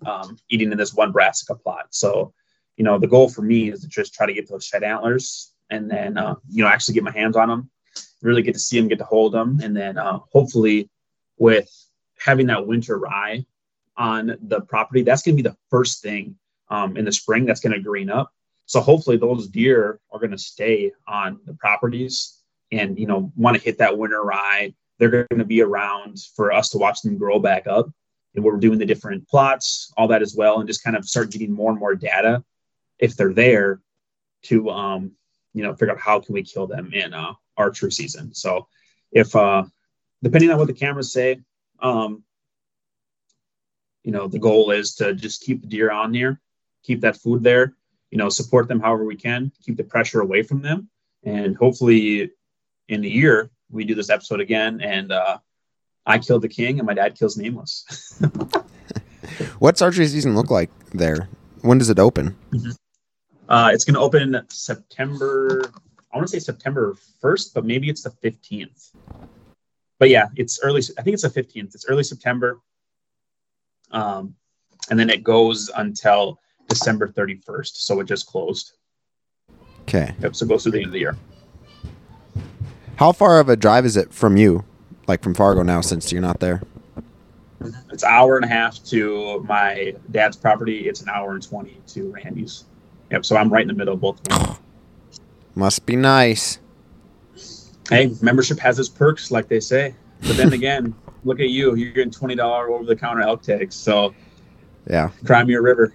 [0.06, 1.86] um, eating in this one brassica plot.
[1.90, 2.32] So,
[2.76, 5.52] you know, the goal for me is to just try to get those shed antlers
[5.70, 7.70] and then, uh, you know, actually get my hands on them,
[8.22, 10.88] really get to see them, get to hold them, and then uh, hopefully
[11.36, 11.68] with
[12.18, 13.44] having that winter rye
[13.96, 16.36] on the property, that's going to be the first thing
[16.70, 18.32] um, in the spring that's going to green up.
[18.68, 23.56] So hopefully those deer are going to stay on the properties and you know want
[23.56, 24.74] to hit that winter rye.
[24.98, 27.90] They're going to be around for us to watch them grow back up.
[28.34, 31.30] And we're doing the different plots, all that as well, and just kind of start
[31.30, 32.44] getting more and more data
[32.98, 33.80] if they're there
[34.42, 35.12] to um,
[35.54, 38.34] you know figure out how can we kill them in uh, archery season.
[38.34, 38.68] So
[39.10, 39.64] if uh,
[40.22, 41.40] depending on what the cameras say,
[41.80, 42.22] um,
[44.04, 46.38] you know the goal is to just keep the deer on there
[46.82, 47.74] keep that food there
[48.10, 50.88] you know support them however we can keep the pressure away from them.
[51.24, 52.30] And hopefully
[52.88, 55.38] in a year we do this episode again and uh
[56.06, 58.20] i killed the king and my dad kills nameless.
[59.58, 61.28] What's archery season look like there?
[61.62, 62.36] When does it open?
[63.48, 65.62] uh it's going to open september
[66.12, 68.90] i want to say september 1st but maybe it's the 15th
[69.98, 72.60] but yeah it's early i think it's the 15th it's early september.
[73.90, 74.34] Um
[74.90, 78.72] and then it goes until december 31st so it just closed
[79.82, 80.14] Okay.
[80.20, 81.16] Yep, so it goes through the end of the year.
[82.96, 84.64] How far of a drive is it from you,
[85.06, 86.60] like from Fargo now, since you're not there?
[87.90, 90.88] It's an hour and a half to my dad's property.
[90.90, 92.64] It's an hour and 20 to Randy's.
[93.10, 94.56] Yep, so I'm right in the middle of both of them.
[95.54, 96.58] Must be nice.
[97.88, 99.94] hey, membership has its perks, like they say.
[100.20, 101.76] But then again, look at you.
[101.76, 103.74] You're getting $20 over the counter elk tags.
[103.74, 104.14] So
[104.86, 105.08] Yeah.
[105.24, 105.94] Crimea River.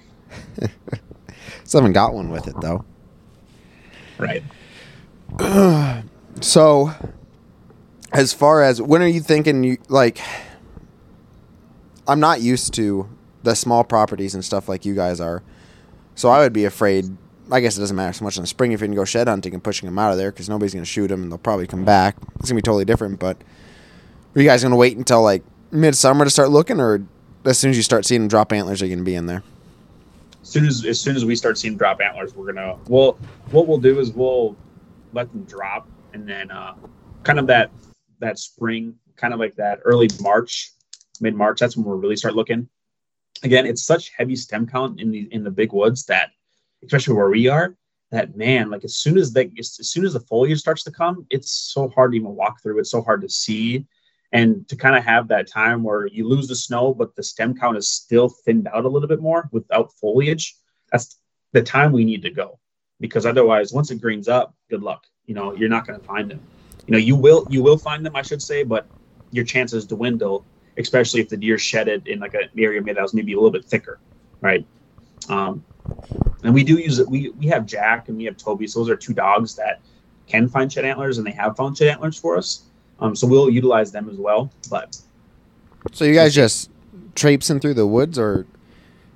[1.64, 2.86] Still haven't got one with it though.
[4.18, 4.44] Right.
[6.42, 6.92] So,
[8.12, 10.20] as far as when are you thinking you like?
[12.08, 13.08] I'm not used to
[13.44, 15.44] the small properties and stuff like you guys are,
[16.16, 17.16] so I would be afraid.
[17.52, 19.28] I guess it doesn't matter so much in the spring if you can go shed
[19.28, 21.68] hunting and pushing them out of there because nobody's gonna shoot them and they'll probably
[21.68, 22.16] come back.
[22.40, 23.20] It's gonna be totally different.
[23.20, 23.38] But
[24.36, 27.06] are you guys gonna wait until like midsummer to start looking, or
[27.46, 29.44] as soon as you start seeing them drop antlers, are you gonna be in there?
[30.44, 33.18] As soon as as soon as we start seeing drop antlers, we're gonna well
[33.52, 34.58] what we'll do is we'll
[35.14, 36.76] let them drop and then uh
[37.24, 37.72] kind of that
[38.20, 40.72] that spring, kind of like that early March,
[41.22, 42.68] mid March, that's when we'll really start looking.
[43.44, 46.32] Again, it's such heavy stem count in the in the big woods that
[46.84, 47.78] especially where we are,
[48.12, 51.26] that man, like as soon as that as soon as the foliage starts to come,
[51.30, 52.80] it's so hard to even walk through.
[52.80, 53.88] It's so hard to see.
[54.34, 57.56] And to kind of have that time where you lose the snow, but the stem
[57.56, 60.56] count is still thinned out a little bit more without foliage,
[60.92, 61.20] that's
[61.52, 62.60] the time we need to go.
[63.00, 65.06] Because otherwise, once it greens up, good luck.
[65.28, 66.40] You know, you're not going to find them.
[66.88, 68.88] You know, you will you will find them, I should say, but
[69.32, 70.46] your chances dwindle,
[70.78, 73.52] especially if the deer shed it in like an area that was maybe a little
[73.52, 74.00] bit thicker,
[74.42, 74.66] right?
[75.30, 75.64] Um,
[76.44, 77.08] and we do use it.
[77.08, 78.68] We we have Jack and we have Toby.
[78.68, 79.82] So those are two dogs that
[80.28, 82.64] can find shed antlers, and they have found shed antlers for us.
[83.04, 84.50] Um, so we'll utilize them as well.
[84.70, 84.98] But
[85.92, 86.70] So you guys just
[87.16, 88.46] traipsing through the woods, or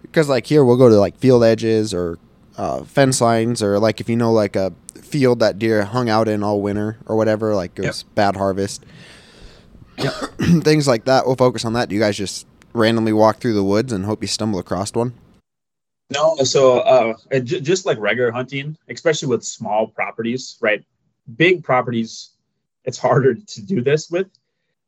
[0.01, 2.19] because like here we'll go to like field edges or
[2.57, 6.27] uh, fence lines, or like if you know like a field that deer hung out
[6.27, 8.85] in all winter or whatever, like it was bad harvest,
[10.61, 11.25] things like that.
[11.25, 11.87] We'll focus on that.
[11.87, 15.13] Do you guys just randomly walk through the woods and hope you stumble across one?
[16.09, 20.83] no, so uh, just like regular hunting, especially with small properties, right?
[21.35, 22.31] Big properties,
[22.87, 24.27] it's harder to do this with.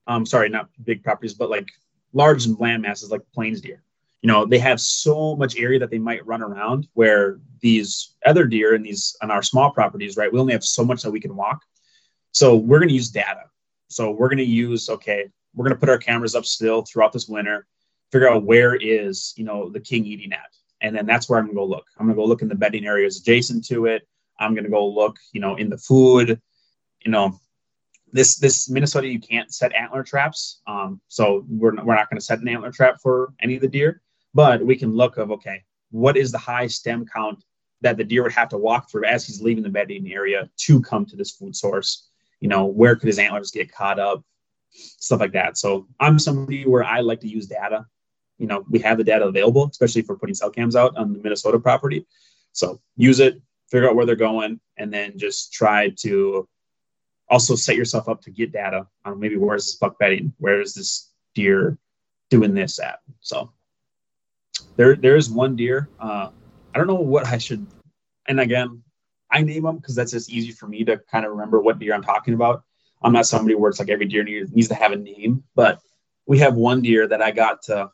[0.07, 1.69] Um, sorry, not big properties, but like
[2.13, 3.83] large land masses like plains deer.
[4.21, 8.45] You know, they have so much area that they might run around where these other
[8.45, 10.31] deer and these on our small properties, right?
[10.31, 11.62] We only have so much that we can walk.
[12.31, 13.43] So we're going to use data.
[13.89, 17.13] So we're going to use, okay, we're going to put our cameras up still throughout
[17.13, 17.67] this winter,
[18.12, 20.49] figure out where is, you know, the king eating at.
[20.81, 21.85] And then that's where I'm going to go look.
[21.97, 24.07] I'm going to go look in the bedding areas adjacent to it.
[24.39, 26.39] I'm going to go look, you know, in the food,
[27.03, 27.39] you know,
[28.12, 30.62] this this Minnesota you can't set antler traps.
[30.67, 33.62] Um, so we're not, we're not going to set an antler trap for any of
[33.62, 34.02] the deer,
[34.34, 37.43] but we can look of okay, what is the high stem count
[37.82, 40.82] that the deer would have to walk through as he's leaving the bedding area to
[40.82, 42.08] come to this food source?
[42.39, 44.24] You know, where could his antlers get caught up?
[44.72, 45.58] Stuff like that.
[45.58, 47.86] So I'm somebody where I like to use data.
[48.38, 51.19] You know, we have the data available, especially for putting cell cams out on the
[51.19, 52.06] Minnesota property.
[52.54, 56.48] So use it, figure out where they're going, and then just try to
[57.29, 60.73] also set yourself up to get data on maybe where's this buck bedding, where is
[60.73, 61.77] this deer
[62.29, 62.99] doing this at.
[63.21, 63.51] So
[64.75, 65.89] there there is one deer.
[65.99, 66.29] Uh,
[66.73, 67.65] I don't know what I should,
[68.27, 68.83] and again,
[69.31, 71.93] I name them because that's just easy for me to kind of remember what deer
[71.93, 72.63] I'm talking about.
[73.01, 75.81] I'm not somebody where it's like every deer needs, to have a name, but
[76.25, 77.89] we have one deer that I got to.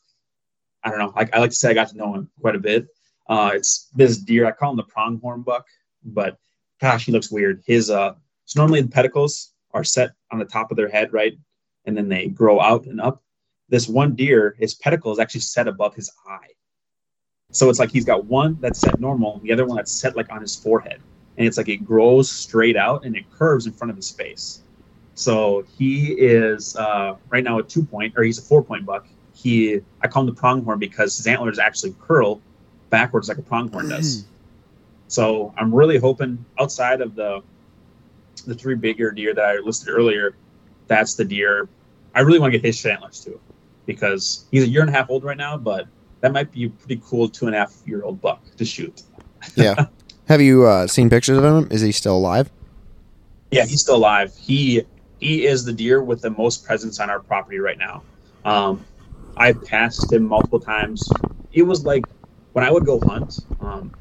[0.83, 1.13] I don't know.
[1.15, 2.87] I, I like to say I got to know him quite a bit.
[3.27, 4.45] Uh, it's this deer.
[4.45, 5.65] I call him the pronghorn buck,
[6.03, 6.37] but
[6.79, 7.63] gosh, he looks weird.
[7.65, 8.15] His uh,
[8.45, 11.37] so normally the pedicles are set on the top of their head, right?
[11.85, 13.21] And then they grow out and up.
[13.69, 16.49] This one deer, his pedicle is actually set above his eye.
[17.51, 20.15] So it's like he's got one that's set normal, and the other one that's set
[20.15, 21.01] like on his forehead.
[21.37, 24.61] And it's like it grows straight out and it curves in front of his face.
[25.15, 29.07] So he is uh, right now a two point, or he's a four point buck.
[29.33, 32.41] He, I call him the pronghorn because his antlers actually curl
[32.89, 34.25] backwards like a pronghorn does.
[35.07, 37.41] So I'm really hoping outside of the
[38.45, 40.35] the three bigger deer that I listed earlier,
[40.87, 41.67] that's the deer.
[42.13, 43.39] I really want to get his antlers too,
[43.85, 45.87] because he's a year and a half old right now, but
[46.21, 49.03] that might be a pretty cool two and a half year old buck to shoot.
[49.55, 49.85] Yeah.
[50.27, 51.67] Have you uh, seen pictures of him?
[51.69, 52.49] Is he still alive?
[53.51, 54.33] Yeah, he's still alive.
[54.35, 54.81] He
[55.19, 58.01] he is the deer with the most presence on our property right now.
[58.43, 58.83] Um,
[59.37, 61.11] I passed him multiple times.
[61.53, 62.05] It was like
[62.53, 63.45] when I would go hunt.
[63.61, 63.93] Um,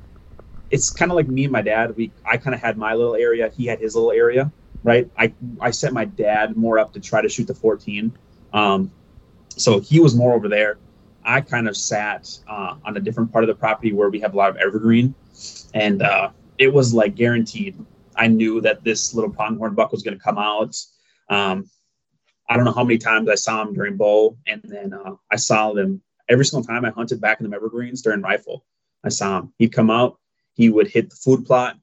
[0.74, 1.94] it's kind of like me and my dad.
[1.96, 3.48] We I kind of had my little area.
[3.56, 4.52] He had his little area,
[4.82, 5.08] right?
[5.16, 8.12] I I set my dad more up to try to shoot the 14.
[8.52, 8.90] Um,
[9.50, 10.78] so he was more over there.
[11.24, 14.34] I kind of sat uh, on a different part of the property where we have
[14.34, 15.14] a lot of evergreen,
[15.74, 17.78] and uh, it was like guaranteed.
[18.16, 20.76] I knew that this little pronghorn buck was going to come out.
[21.30, 21.70] Um,
[22.48, 25.36] I don't know how many times I saw him during bow, and then uh, I
[25.36, 28.64] saw them every single time I hunted back in the evergreens during rifle.
[29.04, 29.52] I saw him.
[29.58, 30.18] He'd come out.
[30.54, 31.76] He would hit the food plot.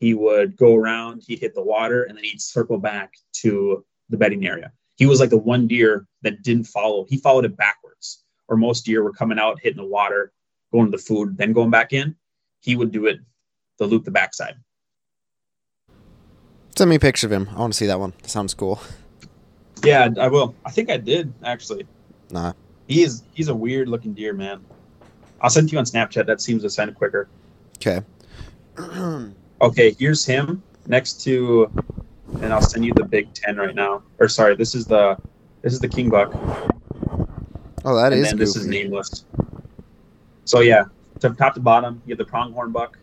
[0.00, 1.24] He would go around.
[1.26, 4.72] He'd hit the water, and then he'd circle back to the bedding area.
[4.96, 7.04] He was like the one deer that didn't follow.
[7.08, 10.32] He followed it backwards, or most deer were coming out, hitting the water,
[10.72, 12.16] going to the food, then going back in.
[12.60, 13.20] He would do it
[13.78, 14.56] the loop the backside.
[16.76, 17.48] Send me a picture of him.
[17.50, 18.12] I want to see that one.
[18.24, 18.80] Sounds cool.
[19.84, 20.54] Yeah, I will.
[20.64, 21.86] I think I did actually.
[22.30, 22.52] Nah.
[22.86, 24.64] He is he's a weird looking deer, man.
[25.40, 26.26] I'll send it to you on Snapchat.
[26.26, 27.28] That seems to send quicker.
[27.76, 28.04] Okay.
[29.60, 31.70] Okay, here's him next to,
[32.40, 34.02] and I'll send you the Big Ten right now.
[34.18, 35.16] Or sorry, this is the
[35.62, 36.32] this is the king buck,
[37.84, 39.24] Oh, that and is then this is nameless.
[40.44, 40.84] So yeah,
[41.20, 42.98] to top to bottom, you have the pronghorn buck.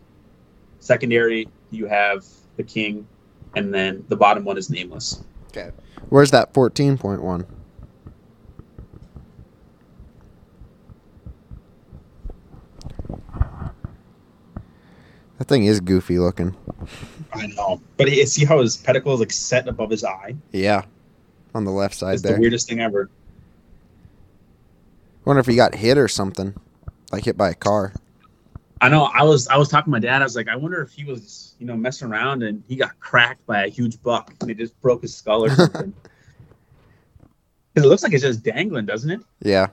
[0.80, 2.24] Secondary, you have
[2.56, 3.06] the king,
[3.54, 5.22] and then the bottom one is nameless.
[5.48, 5.70] Okay.
[6.10, 7.46] Where's that 14.1?
[15.38, 16.56] That thing is goofy looking.
[17.32, 20.34] I know, but he, see how his pedicle is like set above his eye.
[20.52, 20.84] Yeah.
[21.54, 22.34] On the left side It's there.
[22.34, 23.10] the weirdest thing ever.
[25.24, 26.54] Wonder if he got hit or something.
[27.12, 27.92] Like hit by a car.
[28.80, 29.04] I know.
[29.04, 30.20] I was I was talking to my dad.
[30.22, 32.98] I was like, I wonder if he was you know messing around and he got
[33.00, 35.92] cracked by a huge buck and it just broke his skull or something.
[37.74, 39.20] Because it looks like it's just dangling, doesn't it?
[39.42, 39.68] Yeah.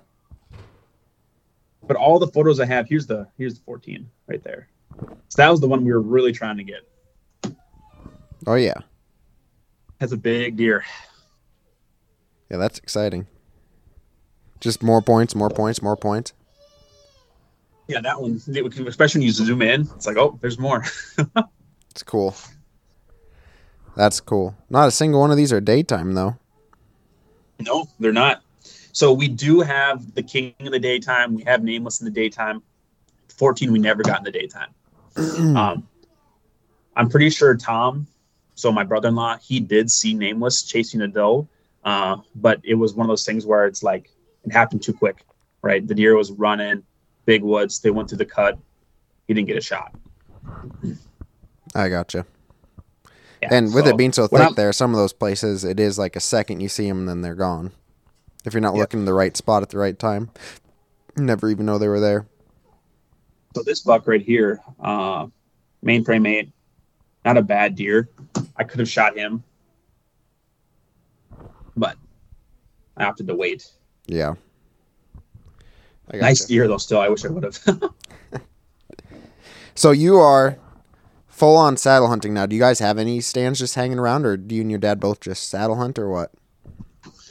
[1.86, 4.68] But all the photos I have, here's the here's the 14 right there.
[5.30, 7.56] So that was the one we were really trying to get.
[8.46, 8.80] Oh yeah.
[10.00, 10.84] Has a big deer.
[12.50, 13.28] Yeah, that's exciting.
[14.60, 16.34] Just more points, more points, more points.
[17.88, 18.42] Yeah, that one,
[18.88, 20.84] especially when you zoom in, it's like, oh, there's more.
[21.94, 22.36] It's cool.
[23.96, 24.56] That's cool.
[24.68, 26.38] Not a single one of these are daytime though.
[27.60, 28.42] No, they're not.
[28.94, 31.36] So we do have the king in the daytime.
[31.36, 32.64] We have nameless in the daytime.
[33.30, 34.70] 14 we never got in the daytime.
[35.56, 35.88] um,
[36.96, 38.08] I'm pretty sure Tom,
[38.56, 41.48] so my brother-in-law, he did see nameless chasing a doe,
[41.84, 44.10] uh, but it was one of those things where it's like
[44.44, 45.26] it happened too quick,
[45.62, 45.86] right?
[45.86, 46.84] The deer was running,
[47.26, 47.80] big woods.
[47.80, 48.58] They went through the cut.
[49.28, 49.94] He didn't get a shot.
[51.76, 52.26] I gotcha.
[53.42, 55.98] Yeah, And with so it being so thick there, some of those places it is
[55.98, 57.72] like a second you see them and then they're gone.
[58.46, 58.82] If you're not Yep.
[58.82, 60.30] looking in the right spot at the right time,
[61.18, 62.28] you never even know they were there.
[63.56, 65.28] So this buck right here, uh,
[65.86, 66.52] mainframe eight,
[67.24, 68.10] not a bad deer.
[68.58, 69.44] I could have shot him,
[71.76, 71.98] but
[72.98, 73.72] I opted to wait.
[74.08, 74.36] Yeah.
[76.12, 76.48] Nice gotcha.
[76.48, 76.78] deer though.
[76.78, 77.60] Still, I wish I would have.
[79.76, 80.58] So you are
[81.28, 82.46] full on saddle hunting now.
[82.46, 85.00] Do you guys have any stands just hanging around, or do you and your dad
[85.00, 86.32] both just saddle hunt, or what?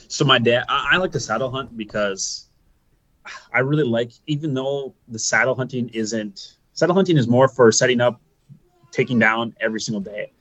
[0.09, 2.49] so my dad, I, I like to saddle hunt because
[3.53, 8.01] I really like, even though the saddle hunting isn't saddle hunting is more for setting
[8.01, 8.20] up,
[8.91, 10.33] taking down every single day.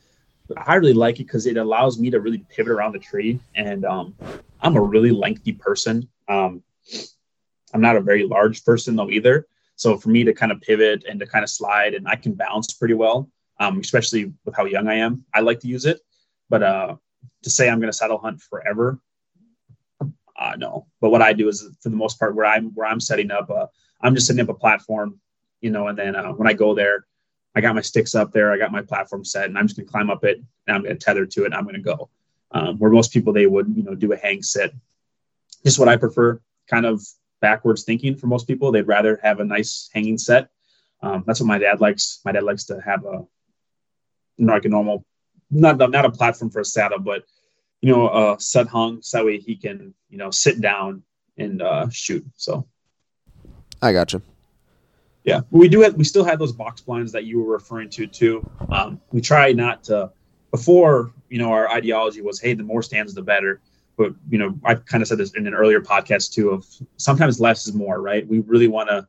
[0.47, 3.39] But I really like it because it allows me to really pivot around the tree,
[3.55, 4.15] and um,
[4.61, 6.07] I'm a really lengthy person.
[6.27, 6.63] Um,
[7.73, 9.47] I'm not a very large person though either.
[9.75, 12.33] So for me to kind of pivot and to kind of slide, and I can
[12.33, 13.29] bounce pretty well,
[13.59, 15.25] um, especially with how young I am.
[15.33, 16.01] I like to use it,
[16.49, 16.95] but uh,
[17.43, 18.99] to say I'm going to saddle hunt forever,
[20.37, 20.87] uh, no.
[20.99, 23.49] But what I do is, for the most part, where I'm where I'm setting up,
[23.49, 23.67] uh,
[24.01, 25.19] I'm just setting up a platform,
[25.61, 27.05] you know, and then uh, when I go there,
[27.55, 29.83] I got my sticks up there, I got my platform set, and I'm just to
[29.83, 32.09] climb up it, and I'm to tether to it, and I'm to go.
[32.51, 34.73] Um, where most people they would, you know, do a hang sit.
[35.63, 37.01] Just what I prefer, kind of
[37.39, 38.71] backwards thinking for most people.
[38.71, 40.49] They'd rather have a nice hanging set.
[41.01, 42.19] Um, that's what my dad likes.
[42.25, 43.25] My dad likes to have a,
[44.37, 45.05] you know, like a normal,
[45.49, 47.23] not not a platform for a saddle, but
[47.81, 51.03] you know, uh, set hung so that way he can, you know, sit down
[51.37, 52.25] and uh, shoot.
[52.37, 52.67] So
[53.81, 54.21] I gotcha.
[55.23, 58.07] yeah, we do have, we still have those box blinds that you were referring to
[58.07, 58.49] too.
[58.69, 60.11] Um, we try not to
[60.51, 63.61] before, you know, our ideology was, hey, the more stands, the better.
[63.97, 66.49] But you know, I kind of said this in an earlier podcast too.
[66.49, 66.65] Of
[66.97, 68.27] sometimes less is more, right?
[68.27, 69.07] We really want to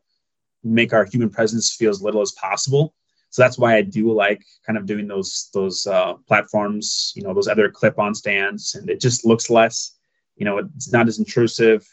[0.63, 2.93] make our human presence feel as little as possible.
[3.33, 7.33] So that's why I do like kind of doing those those uh, platforms, you know,
[7.33, 9.95] those other clip-on stands, and it just looks less.
[10.35, 11.83] You know, it's not as intrusive.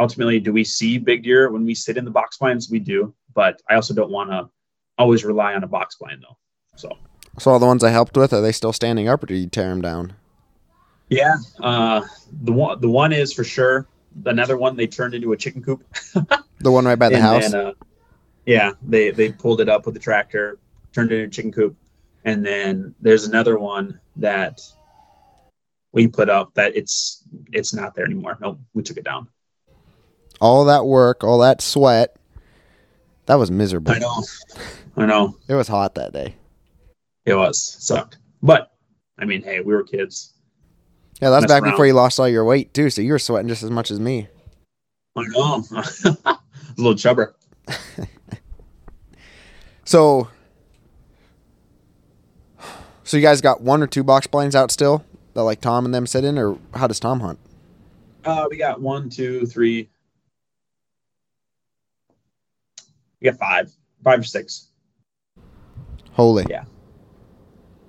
[0.00, 2.68] Ultimately, do we see big deer when we sit in the box blinds?
[2.72, 4.48] We do, but I also don't want to
[4.98, 6.36] always rely on a box blind though.
[6.74, 6.88] So
[7.38, 9.46] So all the ones I helped with, are they still standing up, or do you
[9.46, 10.14] tear them down?
[11.08, 12.00] yeah, uh,
[12.42, 13.86] the one the one is for sure.
[14.26, 15.84] Another one they turned into a chicken coop.
[16.58, 17.52] The one right by the And house.
[17.52, 17.72] then, uh,
[18.44, 20.58] yeah, they they pulled it up with the tractor,
[20.94, 21.76] turned it into a chicken coop,
[22.24, 24.60] and then there's another one that
[25.92, 28.38] we put up that it's it's not there anymore.
[28.40, 29.28] Nope, we took it down.
[30.40, 32.16] all that work, all that sweat.
[33.26, 33.92] That was miserable.
[33.92, 34.22] I know,
[34.96, 36.34] I know, It was hot that day.
[37.24, 38.70] it was sucked, but
[39.18, 40.34] I mean, hey, we were kids.
[41.22, 41.72] Yeah, that's back around.
[41.72, 42.90] before you lost all your weight too.
[42.90, 44.28] So you were sweating just as much as me.
[45.16, 45.64] I know,
[46.26, 46.38] a
[46.76, 47.34] little chubber.
[49.86, 50.28] So,
[53.04, 55.94] so you guys got one or two box blinds out still that like Tom and
[55.94, 57.38] them sit in, or how does Tom hunt?
[58.24, 59.88] Uh, we got one, two, three.
[63.20, 64.68] We got five, five or six.
[66.12, 66.64] Holy, Yeah.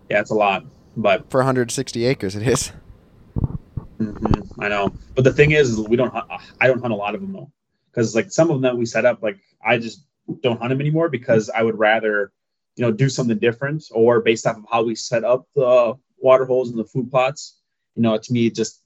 [0.09, 2.71] Yeah, it's a lot, but for 160 acres, it is.
[3.99, 4.93] mhm, I know.
[5.15, 6.11] But the thing is, is we don't.
[6.13, 6.25] Hunt,
[6.61, 7.51] I don't hunt a lot of them though,
[7.91, 10.05] because like some of them that we set up, like I just
[10.41, 12.31] don't hunt them anymore because I would rather,
[12.75, 16.45] you know, do something different or based off of how we set up the water
[16.45, 17.59] holes and the food plots.
[17.95, 18.81] You know, to me, it just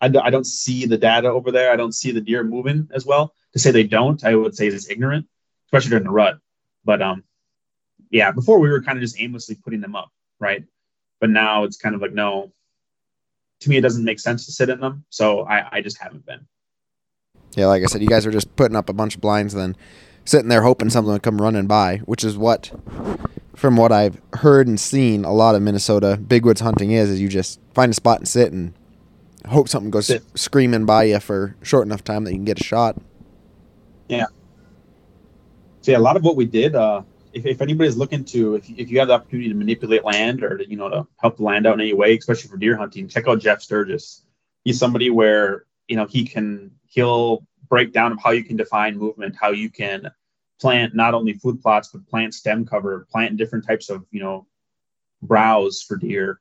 [0.00, 1.72] I, I don't see the data over there.
[1.72, 3.34] I don't see the deer moving as well.
[3.52, 5.26] To say they don't, I would say is ignorant,
[5.66, 6.38] especially during the rut.
[6.84, 7.24] But um,
[8.10, 10.64] yeah, before we were kind of just aimlessly putting them up, right?
[11.20, 12.52] But now it's kind of like no.
[13.60, 16.26] To me, it doesn't make sense to sit in them, so I, I just haven't
[16.26, 16.46] been.
[17.56, 19.76] Yeah, like I said, you guys are just putting up a bunch of blinds, then
[20.26, 22.70] sitting there hoping something would come running by, which is what,
[23.56, 27.10] from what I've heard and seen, a lot of Minnesota big woods hunting is.
[27.10, 28.74] Is you just find a spot and sit and
[29.48, 30.22] hope something goes Sit.
[30.34, 32.96] screaming by you for short enough time that you can get a shot.
[34.08, 34.26] Yeah.
[35.80, 37.02] See, a lot of what we did, uh,
[37.32, 40.58] if, if anybody's looking to, if, if you have the opportunity to manipulate land or
[40.58, 43.08] to, you know, to help the land out in any way, especially for deer hunting,
[43.08, 44.22] check out Jeff Sturgis.
[44.64, 48.98] He's somebody where, you know, he can, he'll break down of how you can define
[48.98, 50.10] movement, how you can
[50.60, 54.46] plant not only food plots, but plant stem cover, plant different types of, you know,
[55.22, 56.40] browse for deer.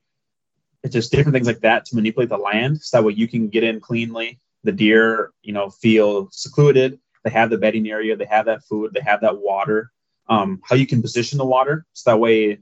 [0.84, 2.82] It's just different things like that to manipulate the land.
[2.82, 4.40] So that way you can get in cleanly.
[4.64, 8.94] The deer, you know, feel secluded they have the bedding area, they have that food,
[8.94, 9.92] they have that water.
[10.30, 12.60] Um, how you can position the water so that way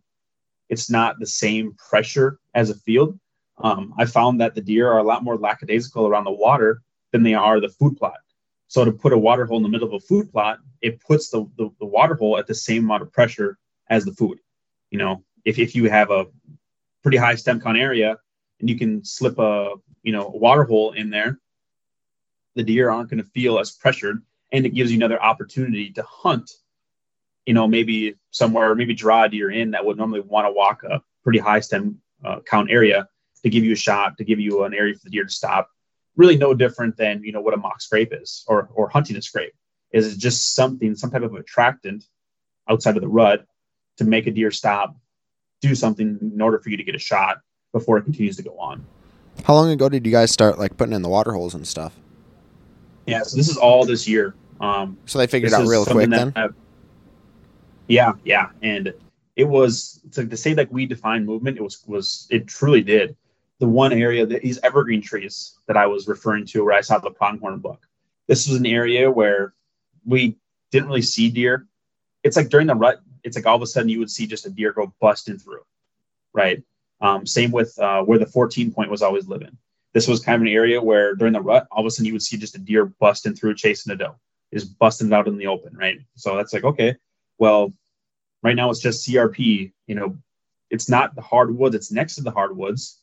[0.69, 3.19] it's not the same pressure as a field.
[3.57, 6.81] Um, I found that the deer are a lot more lackadaisical around the water
[7.11, 8.17] than they are the food plot.
[8.73, 11.29] So to put a water hole in the middle of a food plot, it puts
[11.29, 14.39] the, the, the water hole at the same amount of pressure as the food.
[14.89, 16.25] You know, if, if you have a
[17.03, 18.17] pretty high stem count area
[18.59, 21.39] and you can slip a you know a water hole in there,
[22.55, 26.01] the deer aren't going to feel as pressured and it gives you another opportunity to
[26.01, 26.49] hunt
[27.45, 30.81] you know maybe somewhere maybe draw a deer in that would normally want to walk
[30.83, 33.07] a pretty high stem uh, count area
[33.43, 35.69] to give you a shot to give you an area for the deer to stop
[36.15, 39.21] really no different than you know what a mock scrape is or or hunting a
[39.21, 39.53] scrape
[39.91, 42.05] is it's just something some type of attractant
[42.69, 43.45] outside of the rut
[43.97, 44.95] to make a deer stop
[45.61, 47.37] do something in order for you to get a shot
[47.71, 48.85] before it continues to go on
[49.45, 51.93] How long ago did you guys start like putting in the water holes and stuff?
[53.05, 56.09] yeah so this is all this year um So they figured This out real quick
[56.09, 56.31] then.
[56.35, 56.51] that-
[57.87, 58.93] yeah, yeah, and
[59.35, 61.57] it was to, to say like we define movement.
[61.57, 63.15] It was was it truly did.
[63.63, 66.97] The one area that these evergreen trees that I was referring to, where I saw
[66.97, 67.87] the pronghorn buck.
[68.27, 69.53] This was an area where
[70.03, 70.35] we
[70.69, 71.65] didn't really see deer.
[72.23, 72.99] It's like during the rut.
[73.23, 75.61] It's like all of a sudden you would see just a deer go busting through,
[76.33, 76.61] right?
[76.99, 79.57] Um, same with uh, where the 14 point was always living.
[79.93, 82.11] This was kind of an area where during the rut, all of a sudden you
[82.11, 84.17] would see just a deer busting through chasing a doe,
[84.51, 85.99] is busting it out in the open, right?
[86.17, 86.97] So that's like okay,
[87.37, 87.71] well,
[88.41, 89.71] right now it's just CRP.
[89.87, 90.17] You know,
[90.69, 92.99] it's not the hardwood; it's next to the hardwoods.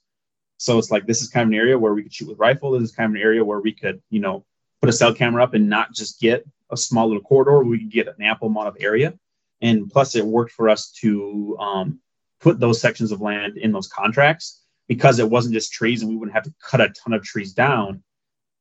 [0.61, 2.73] So it's like this is kind of an area where we could shoot with rifle.
[2.73, 4.45] This is kind of an area where we could, you know,
[4.83, 7.65] put a cell camera up and not just get a small little corridor.
[7.65, 9.19] We could get an ample amount of area,
[9.63, 11.99] and plus it worked for us to um,
[12.41, 16.17] put those sections of land in those contracts because it wasn't just trees, and we
[16.19, 18.03] wouldn't have to cut a ton of trees down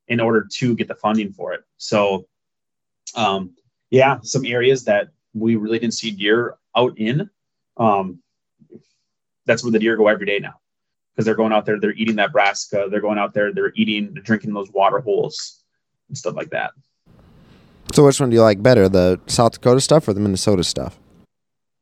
[0.08, 1.66] in order to get the funding for it.
[1.76, 2.28] So,
[3.14, 3.58] um,
[3.90, 7.30] yeah, some areas that we really didn't see deer out in.
[7.76, 8.24] Um,
[9.46, 10.59] that's where the deer go every day now
[11.20, 14.14] because they're going out there, they're eating that brassica, they're going out there, they're eating,
[14.14, 15.66] they're drinking those water holes
[16.08, 16.72] and stuff like that.
[17.94, 20.98] So which one do you like better, the South Dakota stuff or the Minnesota stuff?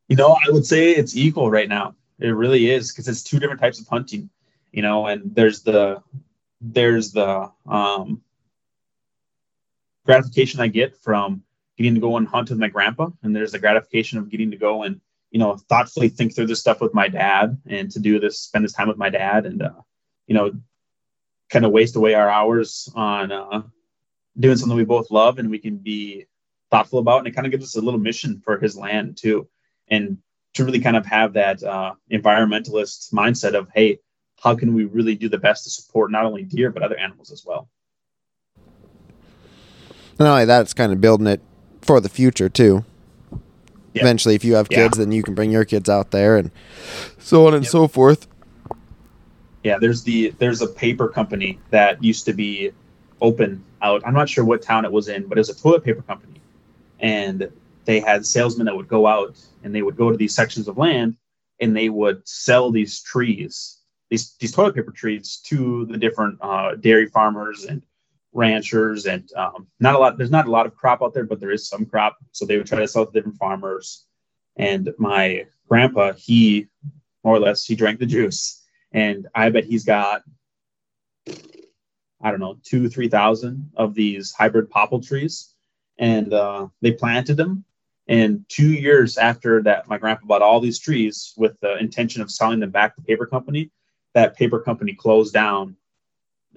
[0.07, 1.93] You know, I would say it's equal right now.
[2.17, 4.27] It really is because it's two different types of hunting.
[4.71, 6.01] You know, and there's the
[6.59, 8.23] there's the um,
[10.03, 11.43] gratification I get from
[11.77, 14.57] getting to go and hunt with my grandpa, and there's the gratification of getting to
[14.57, 14.99] go and
[15.31, 18.65] you know thoughtfully think through this stuff with my dad, and to do this, spend
[18.65, 19.81] this time with my dad, and uh,
[20.27, 20.51] you know,
[21.49, 23.61] kind of waste away our hours on uh,
[24.39, 26.25] doing something we both love and we can be
[26.71, 29.47] thoughtful about, and it kind of gives us a little mission for his land too,
[29.89, 30.17] and
[30.53, 33.99] to really kind of have that uh, environmentalist mindset of hey,
[34.41, 37.31] how can we really do the best to support not only deer but other animals
[37.31, 37.69] as well.
[40.19, 41.41] Not only that, it's kind of building it
[41.81, 42.83] for the future too.
[43.97, 44.03] Yeah.
[44.03, 44.83] Eventually, if you have Yeah.
[44.85, 46.51] kids, then you can bring your kids out there and
[47.19, 47.71] so on and Yep.
[47.71, 48.27] so forth.
[49.63, 52.71] Yeah, there's the there's a paper company that used to be
[53.21, 54.01] open out.
[54.05, 56.39] I'm not sure what town it was in, but it was a toilet paper company,
[56.99, 57.49] and
[57.85, 60.77] they had salesmen that would go out and they would go to these sections of
[60.77, 61.15] land
[61.59, 63.77] and they would sell these trees,
[64.09, 67.81] these these toilet paper trees, to the different uh, dairy farmers and
[68.37, 69.05] ranchers.
[69.05, 70.17] And um, not a lot.
[70.17, 72.17] There's not a lot of crop out there, but there is some crop.
[72.31, 74.05] So they would try to sell to different farmers.
[74.55, 76.67] And my grandpa, he
[77.23, 78.63] more or less, he drank the juice,
[78.93, 80.23] and I bet he's got.
[82.19, 85.53] I don't know, two, 3,000 of these hybrid popple trees.
[85.99, 87.63] And uh, they planted them
[88.07, 92.31] and two years after that, my grandpa bought all these trees with the intention of
[92.31, 93.69] selling them back to paper company.
[94.13, 95.75] That paper company closed down.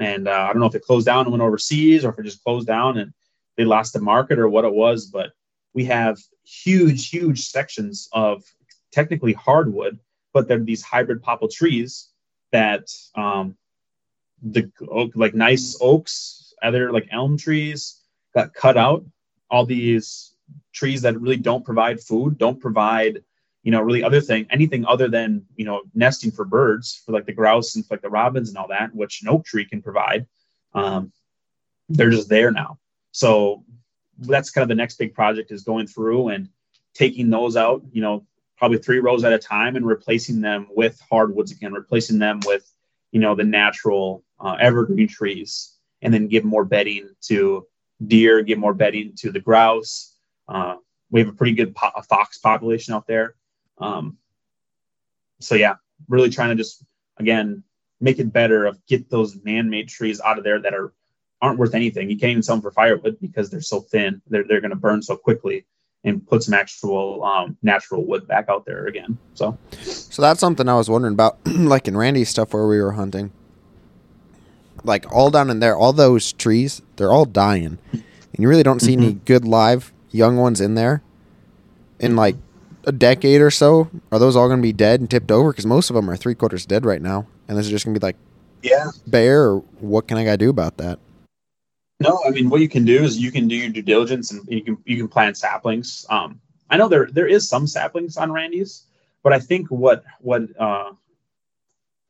[0.00, 2.24] And uh, I don't know if it closed down and went overseas or if it
[2.24, 3.12] just closed down and
[3.56, 5.06] they lost the market or what it was.
[5.06, 5.32] But
[5.74, 8.42] we have huge, huge sections of
[8.90, 9.98] technically hardwood,
[10.32, 12.08] but they're these hybrid popple trees
[12.50, 13.56] that um,
[14.42, 18.00] the oak, like nice oaks, other like elm trees
[18.34, 19.04] got cut out.
[19.50, 20.34] All these
[20.72, 23.22] trees that really don't provide food, don't provide,
[23.62, 27.26] you know, really other thing, anything other than, you know, nesting for birds, for like
[27.26, 30.26] the grouse and like the robins and all that, which an oak tree can provide.
[30.74, 31.12] Um,
[31.88, 32.78] they're just there now.
[33.12, 33.64] So
[34.18, 36.48] that's kind of the next big project is going through and
[36.94, 41.00] taking those out, you know, probably three rows at a time and replacing them with
[41.10, 42.70] hardwoods again, replacing them with,
[43.10, 47.66] you know, the natural uh, evergreen trees, and then give more bedding to
[48.06, 50.16] deer, give more bedding to the grouse,
[50.48, 50.76] uh,
[51.10, 53.34] we have a pretty good po- fox population out there.
[53.80, 54.18] Um,
[55.40, 55.76] so yeah,
[56.08, 56.84] really trying to just
[57.18, 57.62] again
[58.00, 60.92] make it better of get those man-made trees out of there that are
[61.42, 62.10] aren't worth anything.
[62.10, 64.20] You can't even sell them for firewood because they're so thin.
[64.28, 65.66] They're they're going to burn so quickly
[66.04, 69.18] and put some actual um, natural wood back out there again.
[69.34, 72.92] So, so that's something I was wondering about, like in Randy's stuff where we were
[72.92, 73.32] hunting.
[74.82, 78.02] Like all down in there, all those trees, they're all dying, and
[78.38, 79.02] you really don't see mm-hmm.
[79.02, 81.02] any good live young ones in there
[81.98, 82.36] in like
[82.84, 85.50] a decade or so, are those all going to be dead and tipped over?
[85.50, 87.94] Because most of them are three quarters dead right now, and this is just going
[87.94, 88.16] to be like,
[88.62, 89.42] yeah, bare.
[89.42, 90.98] Or what can I gotta do about that?
[91.98, 94.46] No, I mean, what you can do is you can do your due diligence and
[94.48, 96.06] you can you can plant saplings.
[96.10, 98.84] Um, I know there there is some saplings on Randy's,
[99.22, 100.92] but I think what what uh,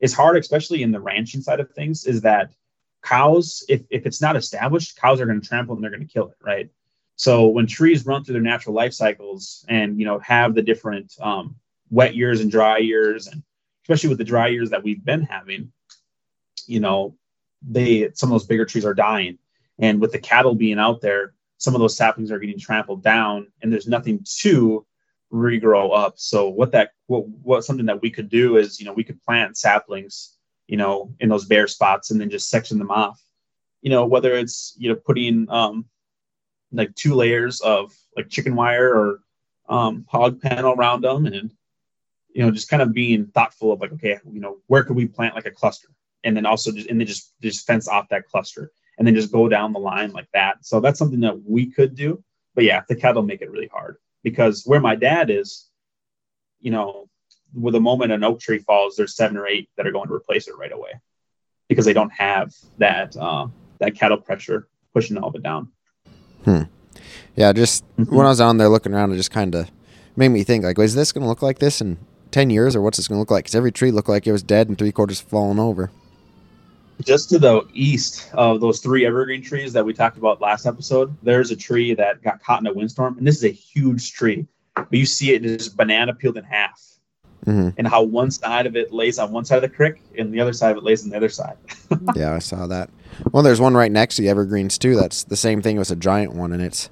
[0.01, 2.53] is hard, especially in the ranching side of things, is that
[3.03, 6.13] cows, if if it's not established, cows are going to trample and they're going to
[6.13, 6.71] kill it, right?
[7.21, 11.13] So when trees run through their natural life cycles and you know have the different
[11.21, 11.55] um,
[11.91, 13.43] wet years and dry years, and
[13.85, 15.71] especially with the dry years that we've been having,
[16.67, 17.15] you know,
[17.61, 19.37] they some of those bigger trees are dying,
[19.79, 23.49] and with the cattle being out there, some of those saplings are getting trampled down,
[23.61, 24.87] and there's nothing to
[25.31, 26.15] regrow up.
[26.17, 29.23] So what that what what something that we could do is you know we could
[29.23, 33.23] plant saplings, you know, in those bare spots and then just section them off.
[33.83, 35.85] You know, whether it's you know putting um,
[36.73, 39.21] like two layers of like chicken wire or
[39.69, 41.53] um, hog panel around them, and
[42.33, 45.07] you know, just kind of being thoughtful of like, okay, you know, where could we
[45.07, 45.89] plant like a cluster,
[46.25, 49.33] and then also just and then just just fence off that cluster, and then just
[49.33, 50.65] go down the line like that.
[50.65, 52.23] So that's something that we could do,
[52.55, 55.69] but yeah, the cattle make it really hard because where my dad is,
[56.61, 57.09] you know,
[57.55, 60.15] with the moment an oak tree falls, there's seven or eight that are going to
[60.15, 60.93] replace it right away
[61.69, 63.47] because they don't have that uh,
[63.79, 65.71] that cattle pressure pushing all of it down.
[66.45, 66.63] Hmm.
[67.37, 68.15] Yeah, just mm-hmm.
[68.15, 69.71] when I was on there looking around, it just kind of
[70.17, 71.99] made me think like, is this going to look like this in
[72.31, 73.45] ten years, or what's this going to look like?
[73.45, 75.91] Because every tree looked like it was dead and three quarters fallen over.
[77.03, 81.17] Just to the east of those three evergreen trees that we talked about last episode,
[81.23, 84.47] there's a tree that got caught in a windstorm, and this is a huge tree.
[84.75, 86.81] But you see it is banana peeled in half,
[87.47, 87.71] mm-hmm.
[87.77, 90.41] and how one side of it lays on one side of the creek, and the
[90.41, 91.57] other side of it lays on the other side.
[92.17, 92.91] yeah, I saw that.
[93.33, 94.97] Well, there's one right next to the evergreens too.
[94.97, 95.77] That's the same thing.
[95.77, 96.91] It was a giant one, and it's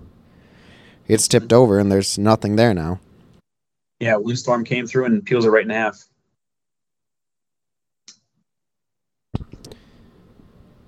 [1.07, 3.01] it's tipped over, and there's nothing there now.
[4.01, 6.05] Yeah, windstorm came through and peels it right in half.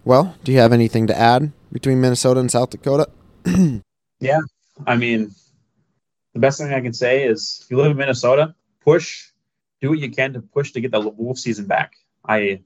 [0.05, 3.09] Well, do you have anything to add between Minnesota and South Dakota?
[4.21, 4.41] yeah,
[4.87, 5.35] I mean,
[6.35, 9.29] the best thing I can say is if you live in Minnesota, push,
[9.81, 11.95] do what you can to push to get the wolf season back.
[12.27, 12.63] I,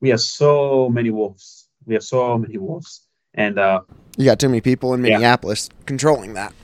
[0.00, 3.82] we have so many wolves we have so many wolves, and uh,
[4.16, 5.84] you got too many people in Minneapolis yeah.
[5.86, 6.54] controlling that.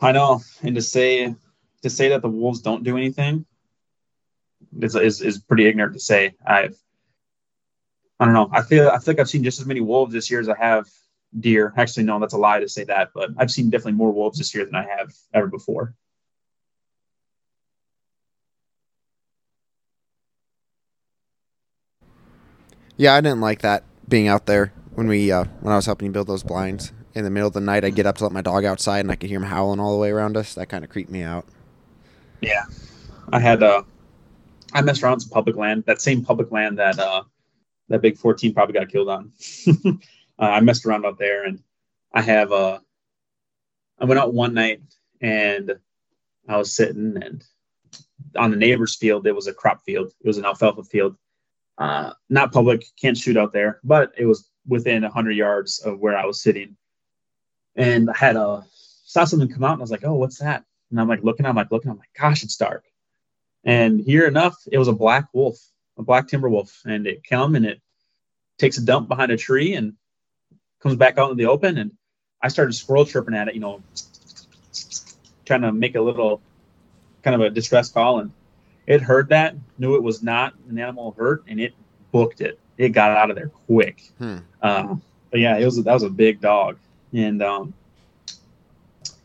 [0.00, 1.34] I know, and to say
[1.82, 3.46] to say that the wolves don't do anything
[4.80, 6.34] is is, is pretty ignorant to say.
[6.46, 6.76] I've
[8.20, 8.48] I don't know.
[8.52, 10.56] I feel I feel like I've seen just as many wolves this year as I
[10.56, 10.88] have
[11.38, 11.72] deer.
[11.76, 14.54] Actually, no, that's a lie to say that, but I've seen definitely more wolves this
[14.54, 15.94] year than I have ever before.
[23.02, 26.06] Yeah, I didn't like that being out there when we uh, when I was helping
[26.06, 26.92] you build those blinds.
[27.16, 29.10] in the middle of the night, I get up to let my dog outside, and
[29.10, 30.54] I could hear him howling all the way around us.
[30.54, 31.44] That kind of creeped me out.
[32.40, 32.62] Yeah,
[33.32, 33.82] I had uh,
[34.72, 35.82] I messed around some public land.
[35.84, 37.24] That same public land that uh,
[37.88, 39.32] that big 14 probably got killed on.
[39.84, 39.94] uh,
[40.38, 41.58] I messed around out there, and
[42.14, 42.78] I have uh,
[43.98, 44.80] I went out one night
[45.20, 45.72] and
[46.48, 47.42] I was sitting and
[48.36, 49.26] on the neighbor's field.
[49.26, 50.12] It was a crop field.
[50.20, 51.16] It was an alfalfa field.
[51.82, 56.16] Uh, not public, can't shoot out there, but it was within 100 yards of where
[56.16, 56.76] I was sitting.
[57.74, 60.64] And I had a saw something come out, and I was like, "Oh, what's that?"
[60.90, 62.84] And I'm like looking, I'm like looking, I'm like, "Gosh, it's dark."
[63.64, 65.58] And here enough, it was a black wolf,
[65.98, 67.80] a black timber wolf, and it come and it
[68.58, 69.94] takes a dump behind a tree and
[70.78, 71.78] comes back out in the open.
[71.78, 71.90] And
[72.40, 73.82] I started squirrel chirping at it, you know,
[75.46, 76.42] trying to make a little
[77.24, 78.20] kind of a distress call.
[78.20, 78.30] And
[78.86, 81.74] it heard that, knew it was not an animal hurt, and it
[82.10, 82.58] booked it.
[82.78, 84.02] It got out of there quick.
[84.18, 84.38] Hmm.
[84.60, 84.96] Uh,
[85.30, 86.78] but yeah, it was that was a big dog,
[87.12, 87.74] and um,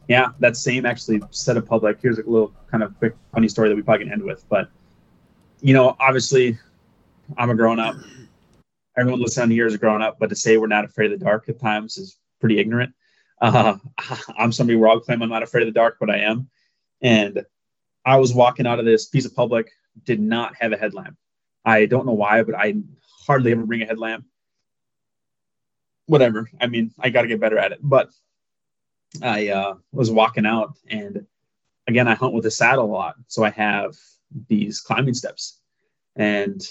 [0.08, 1.98] yeah, that same actually set of public.
[2.02, 4.70] Here's a little kind of quick funny story that we probably can end with, but
[5.62, 6.58] you know, obviously,
[7.38, 7.96] I'm a grown up.
[8.98, 11.26] Everyone listening here is a grown up, but to say we're not afraid of the
[11.26, 12.94] dark at times is pretty ignorant.
[13.42, 13.78] Uh,
[14.38, 16.50] I'm somebody where I'll claim I'm not afraid of the dark, but I am.
[17.02, 17.46] And
[18.08, 19.70] I was walking out of this piece of public,
[20.06, 21.18] did not have a headlamp.
[21.66, 22.76] I don't know why, but I
[23.28, 24.24] hardly ever bring a headlamp.
[26.06, 26.50] Whatever.
[26.62, 27.80] I mean, I got to get better at it.
[27.84, 28.12] But
[29.22, 31.26] I uh, was walking out, and
[31.86, 33.94] again, I hunt with a saddle a lot, so I have
[34.48, 35.60] these climbing steps,
[36.16, 36.62] and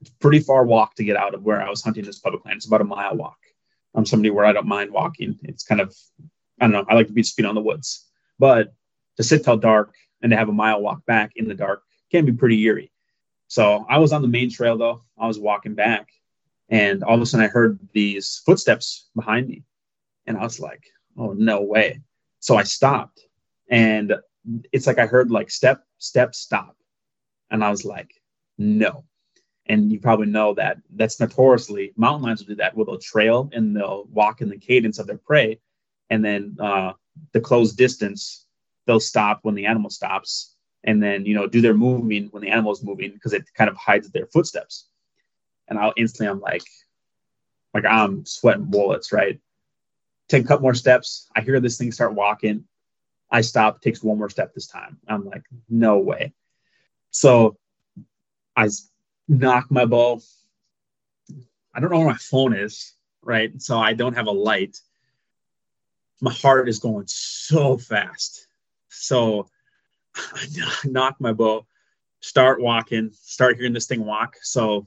[0.00, 2.56] it's pretty far walk to get out of where I was hunting this public land.
[2.56, 3.38] It's about a mile walk.
[3.94, 5.38] I'm somebody where I don't mind walking.
[5.42, 5.94] It's kind of,
[6.58, 8.06] I don't know, I like to be speed on the woods,
[8.38, 8.72] but
[9.18, 9.94] to sit till dark
[10.26, 12.90] and to have a mile walk back in the dark can be pretty eerie.
[13.46, 15.04] So I was on the main trail though.
[15.16, 16.08] I was walking back,
[16.68, 19.62] and all of a sudden I heard these footsteps behind me,
[20.26, 20.82] and I was like,
[21.16, 22.00] "Oh no way!"
[22.40, 23.20] So I stopped,
[23.70, 24.14] and
[24.72, 26.76] it's like I heard like step, step, stop,
[27.52, 28.10] and I was like,
[28.58, 29.04] "No."
[29.66, 32.76] And you probably know that that's notoriously mountain lions will do that.
[32.76, 35.60] Where they'll trail and they'll walk in the cadence of their prey,
[36.10, 36.94] and then uh,
[37.30, 38.45] the closed distance
[38.86, 42.50] they'll stop when the animal stops and then you know do their moving when the
[42.50, 44.88] animal is moving because it kind of hides their footsteps.
[45.68, 46.62] And i'll instantly i'm like
[47.74, 49.40] like i'm sweating bullets right?
[50.28, 51.28] Take a couple more steps.
[51.36, 52.64] I hear this thing start walking.
[53.30, 54.98] I stop takes one more step this time.
[55.06, 56.32] I'm like no way.
[57.10, 57.58] So
[58.56, 58.68] i
[59.28, 60.20] nock my bow
[61.74, 63.60] i don't know where my phone is right?
[63.60, 64.78] So i don't have a light.
[66.20, 68.45] My heart is going so fast
[68.96, 69.48] so
[70.16, 70.46] I
[70.84, 71.66] nock my bow,
[72.20, 74.36] start walking, start hearing this thing walk.
[74.42, 74.86] So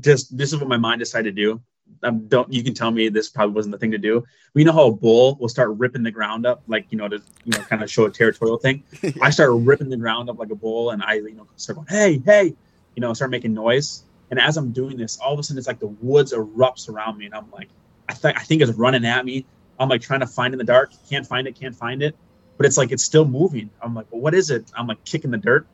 [0.00, 1.60] just this is what my mind decided to do.
[2.02, 4.24] Um, don't you can tell me this probably wasn't the thing to do.
[4.52, 7.16] We know how a bull will start ripping the ground up, like you know, to
[7.44, 8.82] you know, kind of show a territorial thing.
[9.02, 9.12] yeah.
[9.22, 11.88] I started ripping the ground up like a bull, and I you know start going,
[11.88, 12.54] hey, hey,
[12.94, 14.04] you know, start making noise.
[14.30, 17.16] And as I'm doing this, all of a sudden it's like the woods erupts around
[17.16, 17.70] me, and I'm like,
[18.10, 19.46] I think I think it's running at me.
[19.80, 22.14] I'm like trying to find in the dark, can't find it, can't find it
[22.58, 23.70] but it's like it's still moving.
[23.80, 24.70] I'm like, well, what is it?
[24.76, 25.66] I'm like kicking the dirt.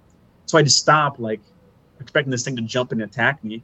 [0.46, 1.40] So I just stop, like
[1.98, 3.62] expecting this thing to jump and attack me.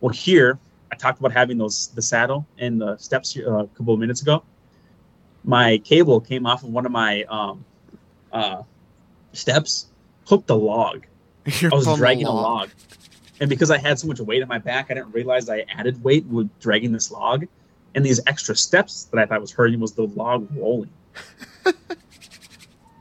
[0.00, 0.58] Well, here
[0.92, 4.20] I talked about having those the saddle and the steps uh, a couple of minutes
[4.20, 4.44] ago.
[5.42, 7.64] My cable came off of one of my um,
[8.30, 8.62] uh,
[9.32, 9.86] steps,
[10.26, 11.06] hooked a log.
[11.46, 12.44] You're I was dragging a log.
[12.44, 12.70] log,
[13.40, 16.04] and because I had so much weight on my back, I didn't realize I added
[16.04, 17.46] weight with dragging this log,
[17.94, 20.90] and these extra steps that I thought was hurting was the log rolling.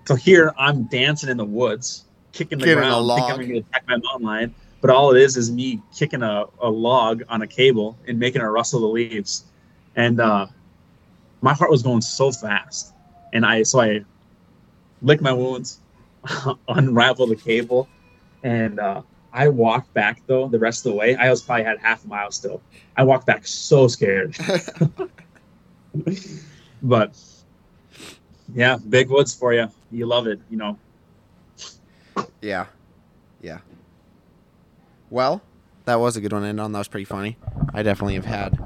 [0.09, 3.57] So here I'm dancing in the woods, kicking the Kicking ground, thinking I'm going to
[3.59, 4.55] attack my mountain lion.
[4.81, 8.41] But all it is is me kicking a, a log on a cable and making
[8.41, 9.43] it rustle the leaves.
[9.95, 10.47] And uh,
[11.41, 12.95] my heart was going so fast.
[13.33, 14.03] And I so I
[15.03, 15.79] licked my wounds,
[16.67, 17.87] unravel the cable,
[18.41, 21.17] and uh, I walked back though the rest of the way.
[21.17, 22.63] I was probably had half a mile still.
[22.97, 24.35] I walked back so scared.
[26.81, 27.15] but
[28.53, 29.67] yeah, big woods for you.
[29.91, 30.77] You love it, you know.
[32.41, 32.67] Yeah.
[33.41, 33.59] Yeah.
[35.09, 35.41] Well,
[35.85, 36.71] that was a good one to end on.
[36.71, 37.37] That was pretty funny.
[37.73, 38.57] I definitely have had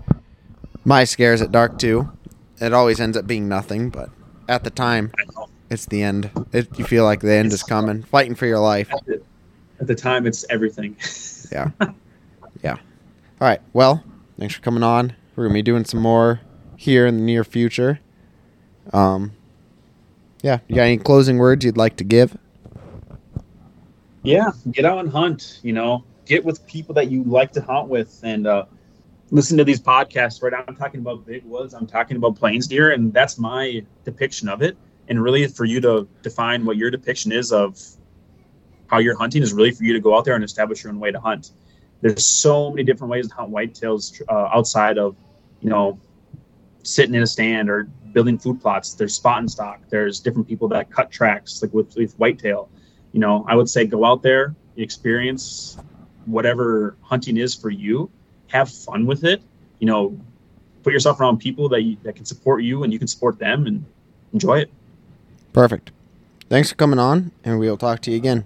[0.85, 2.11] my scares at dark too.
[2.59, 4.09] It always ends up being nothing, but
[4.47, 5.11] at the time,
[5.69, 6.29] it's the end.
[6.51, 8.91] It, you feel like the end is coming, fighting for your life.
[8.91, 9.21] At the,
[9.79, 10.95] at the time, it's everything.
[11.51, 11.69] Yeah.
[12.63, 12.77] Yeah.
[13.39, 13.61] All right.
[13.73, 14.03] Well,
[14.39, 15.13] thanks for coming on.
[15.35, 16.41] We're gonna be doing some more
[16.77, 17.99] here in the near future.
[18.91, 19.33] Um.
[20.43, 20.59] Yeah.
[20.67, 22.37] You got any closing words you'd like to give?
[24.23, 25.59] yeah, get out and hunt.
[25.63, 28.65] You know, get with people that you like to hunt with, and uh,
[29.31, 30.53] listen to these podcasts, right?
[30.53, 34.49] now, I'm talking about big woods, I'm talking about plains deer, and that's my depiction
[34.49, 34.77] of it.
[35.09, 37.79] And really, for you to define what your depiction is of
[38.87, 40.99] how you're hunting is really for you to go out there and establish your own
[40.99, 41.51] way to hunt.
[42.01, 45.15] There's so many different ways to hunt whitetails uh, outside of,
[45.61, 45.99] you know,
[46.83, 48.93] sitting in a stand or building food plots.
[48.93, 49.81] There's spot and stalk.
[49.89, 52.69] There's different people that cut tracks, like with, with whitetail.
[53.11, 55.77] You know, I would say go out there, experience
[56.25, 58.09] whatever hunting is for you,
[58.47, 59.41] have fun with it.
[59.79, 60.17] You know,
[60.83, 63.67] put yourself around people that you, that can support you and you can support them
[63.67, 63.85] and
[64.31, 64.71] enjoy it.
[65.51, 65.91] Perfect.
[66.49, 68.45] Thanks for coming on, and we'll talk to you again.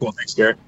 [0.00, 0.12] Cool.
[0.12, 0.58] Thanks, Garrett.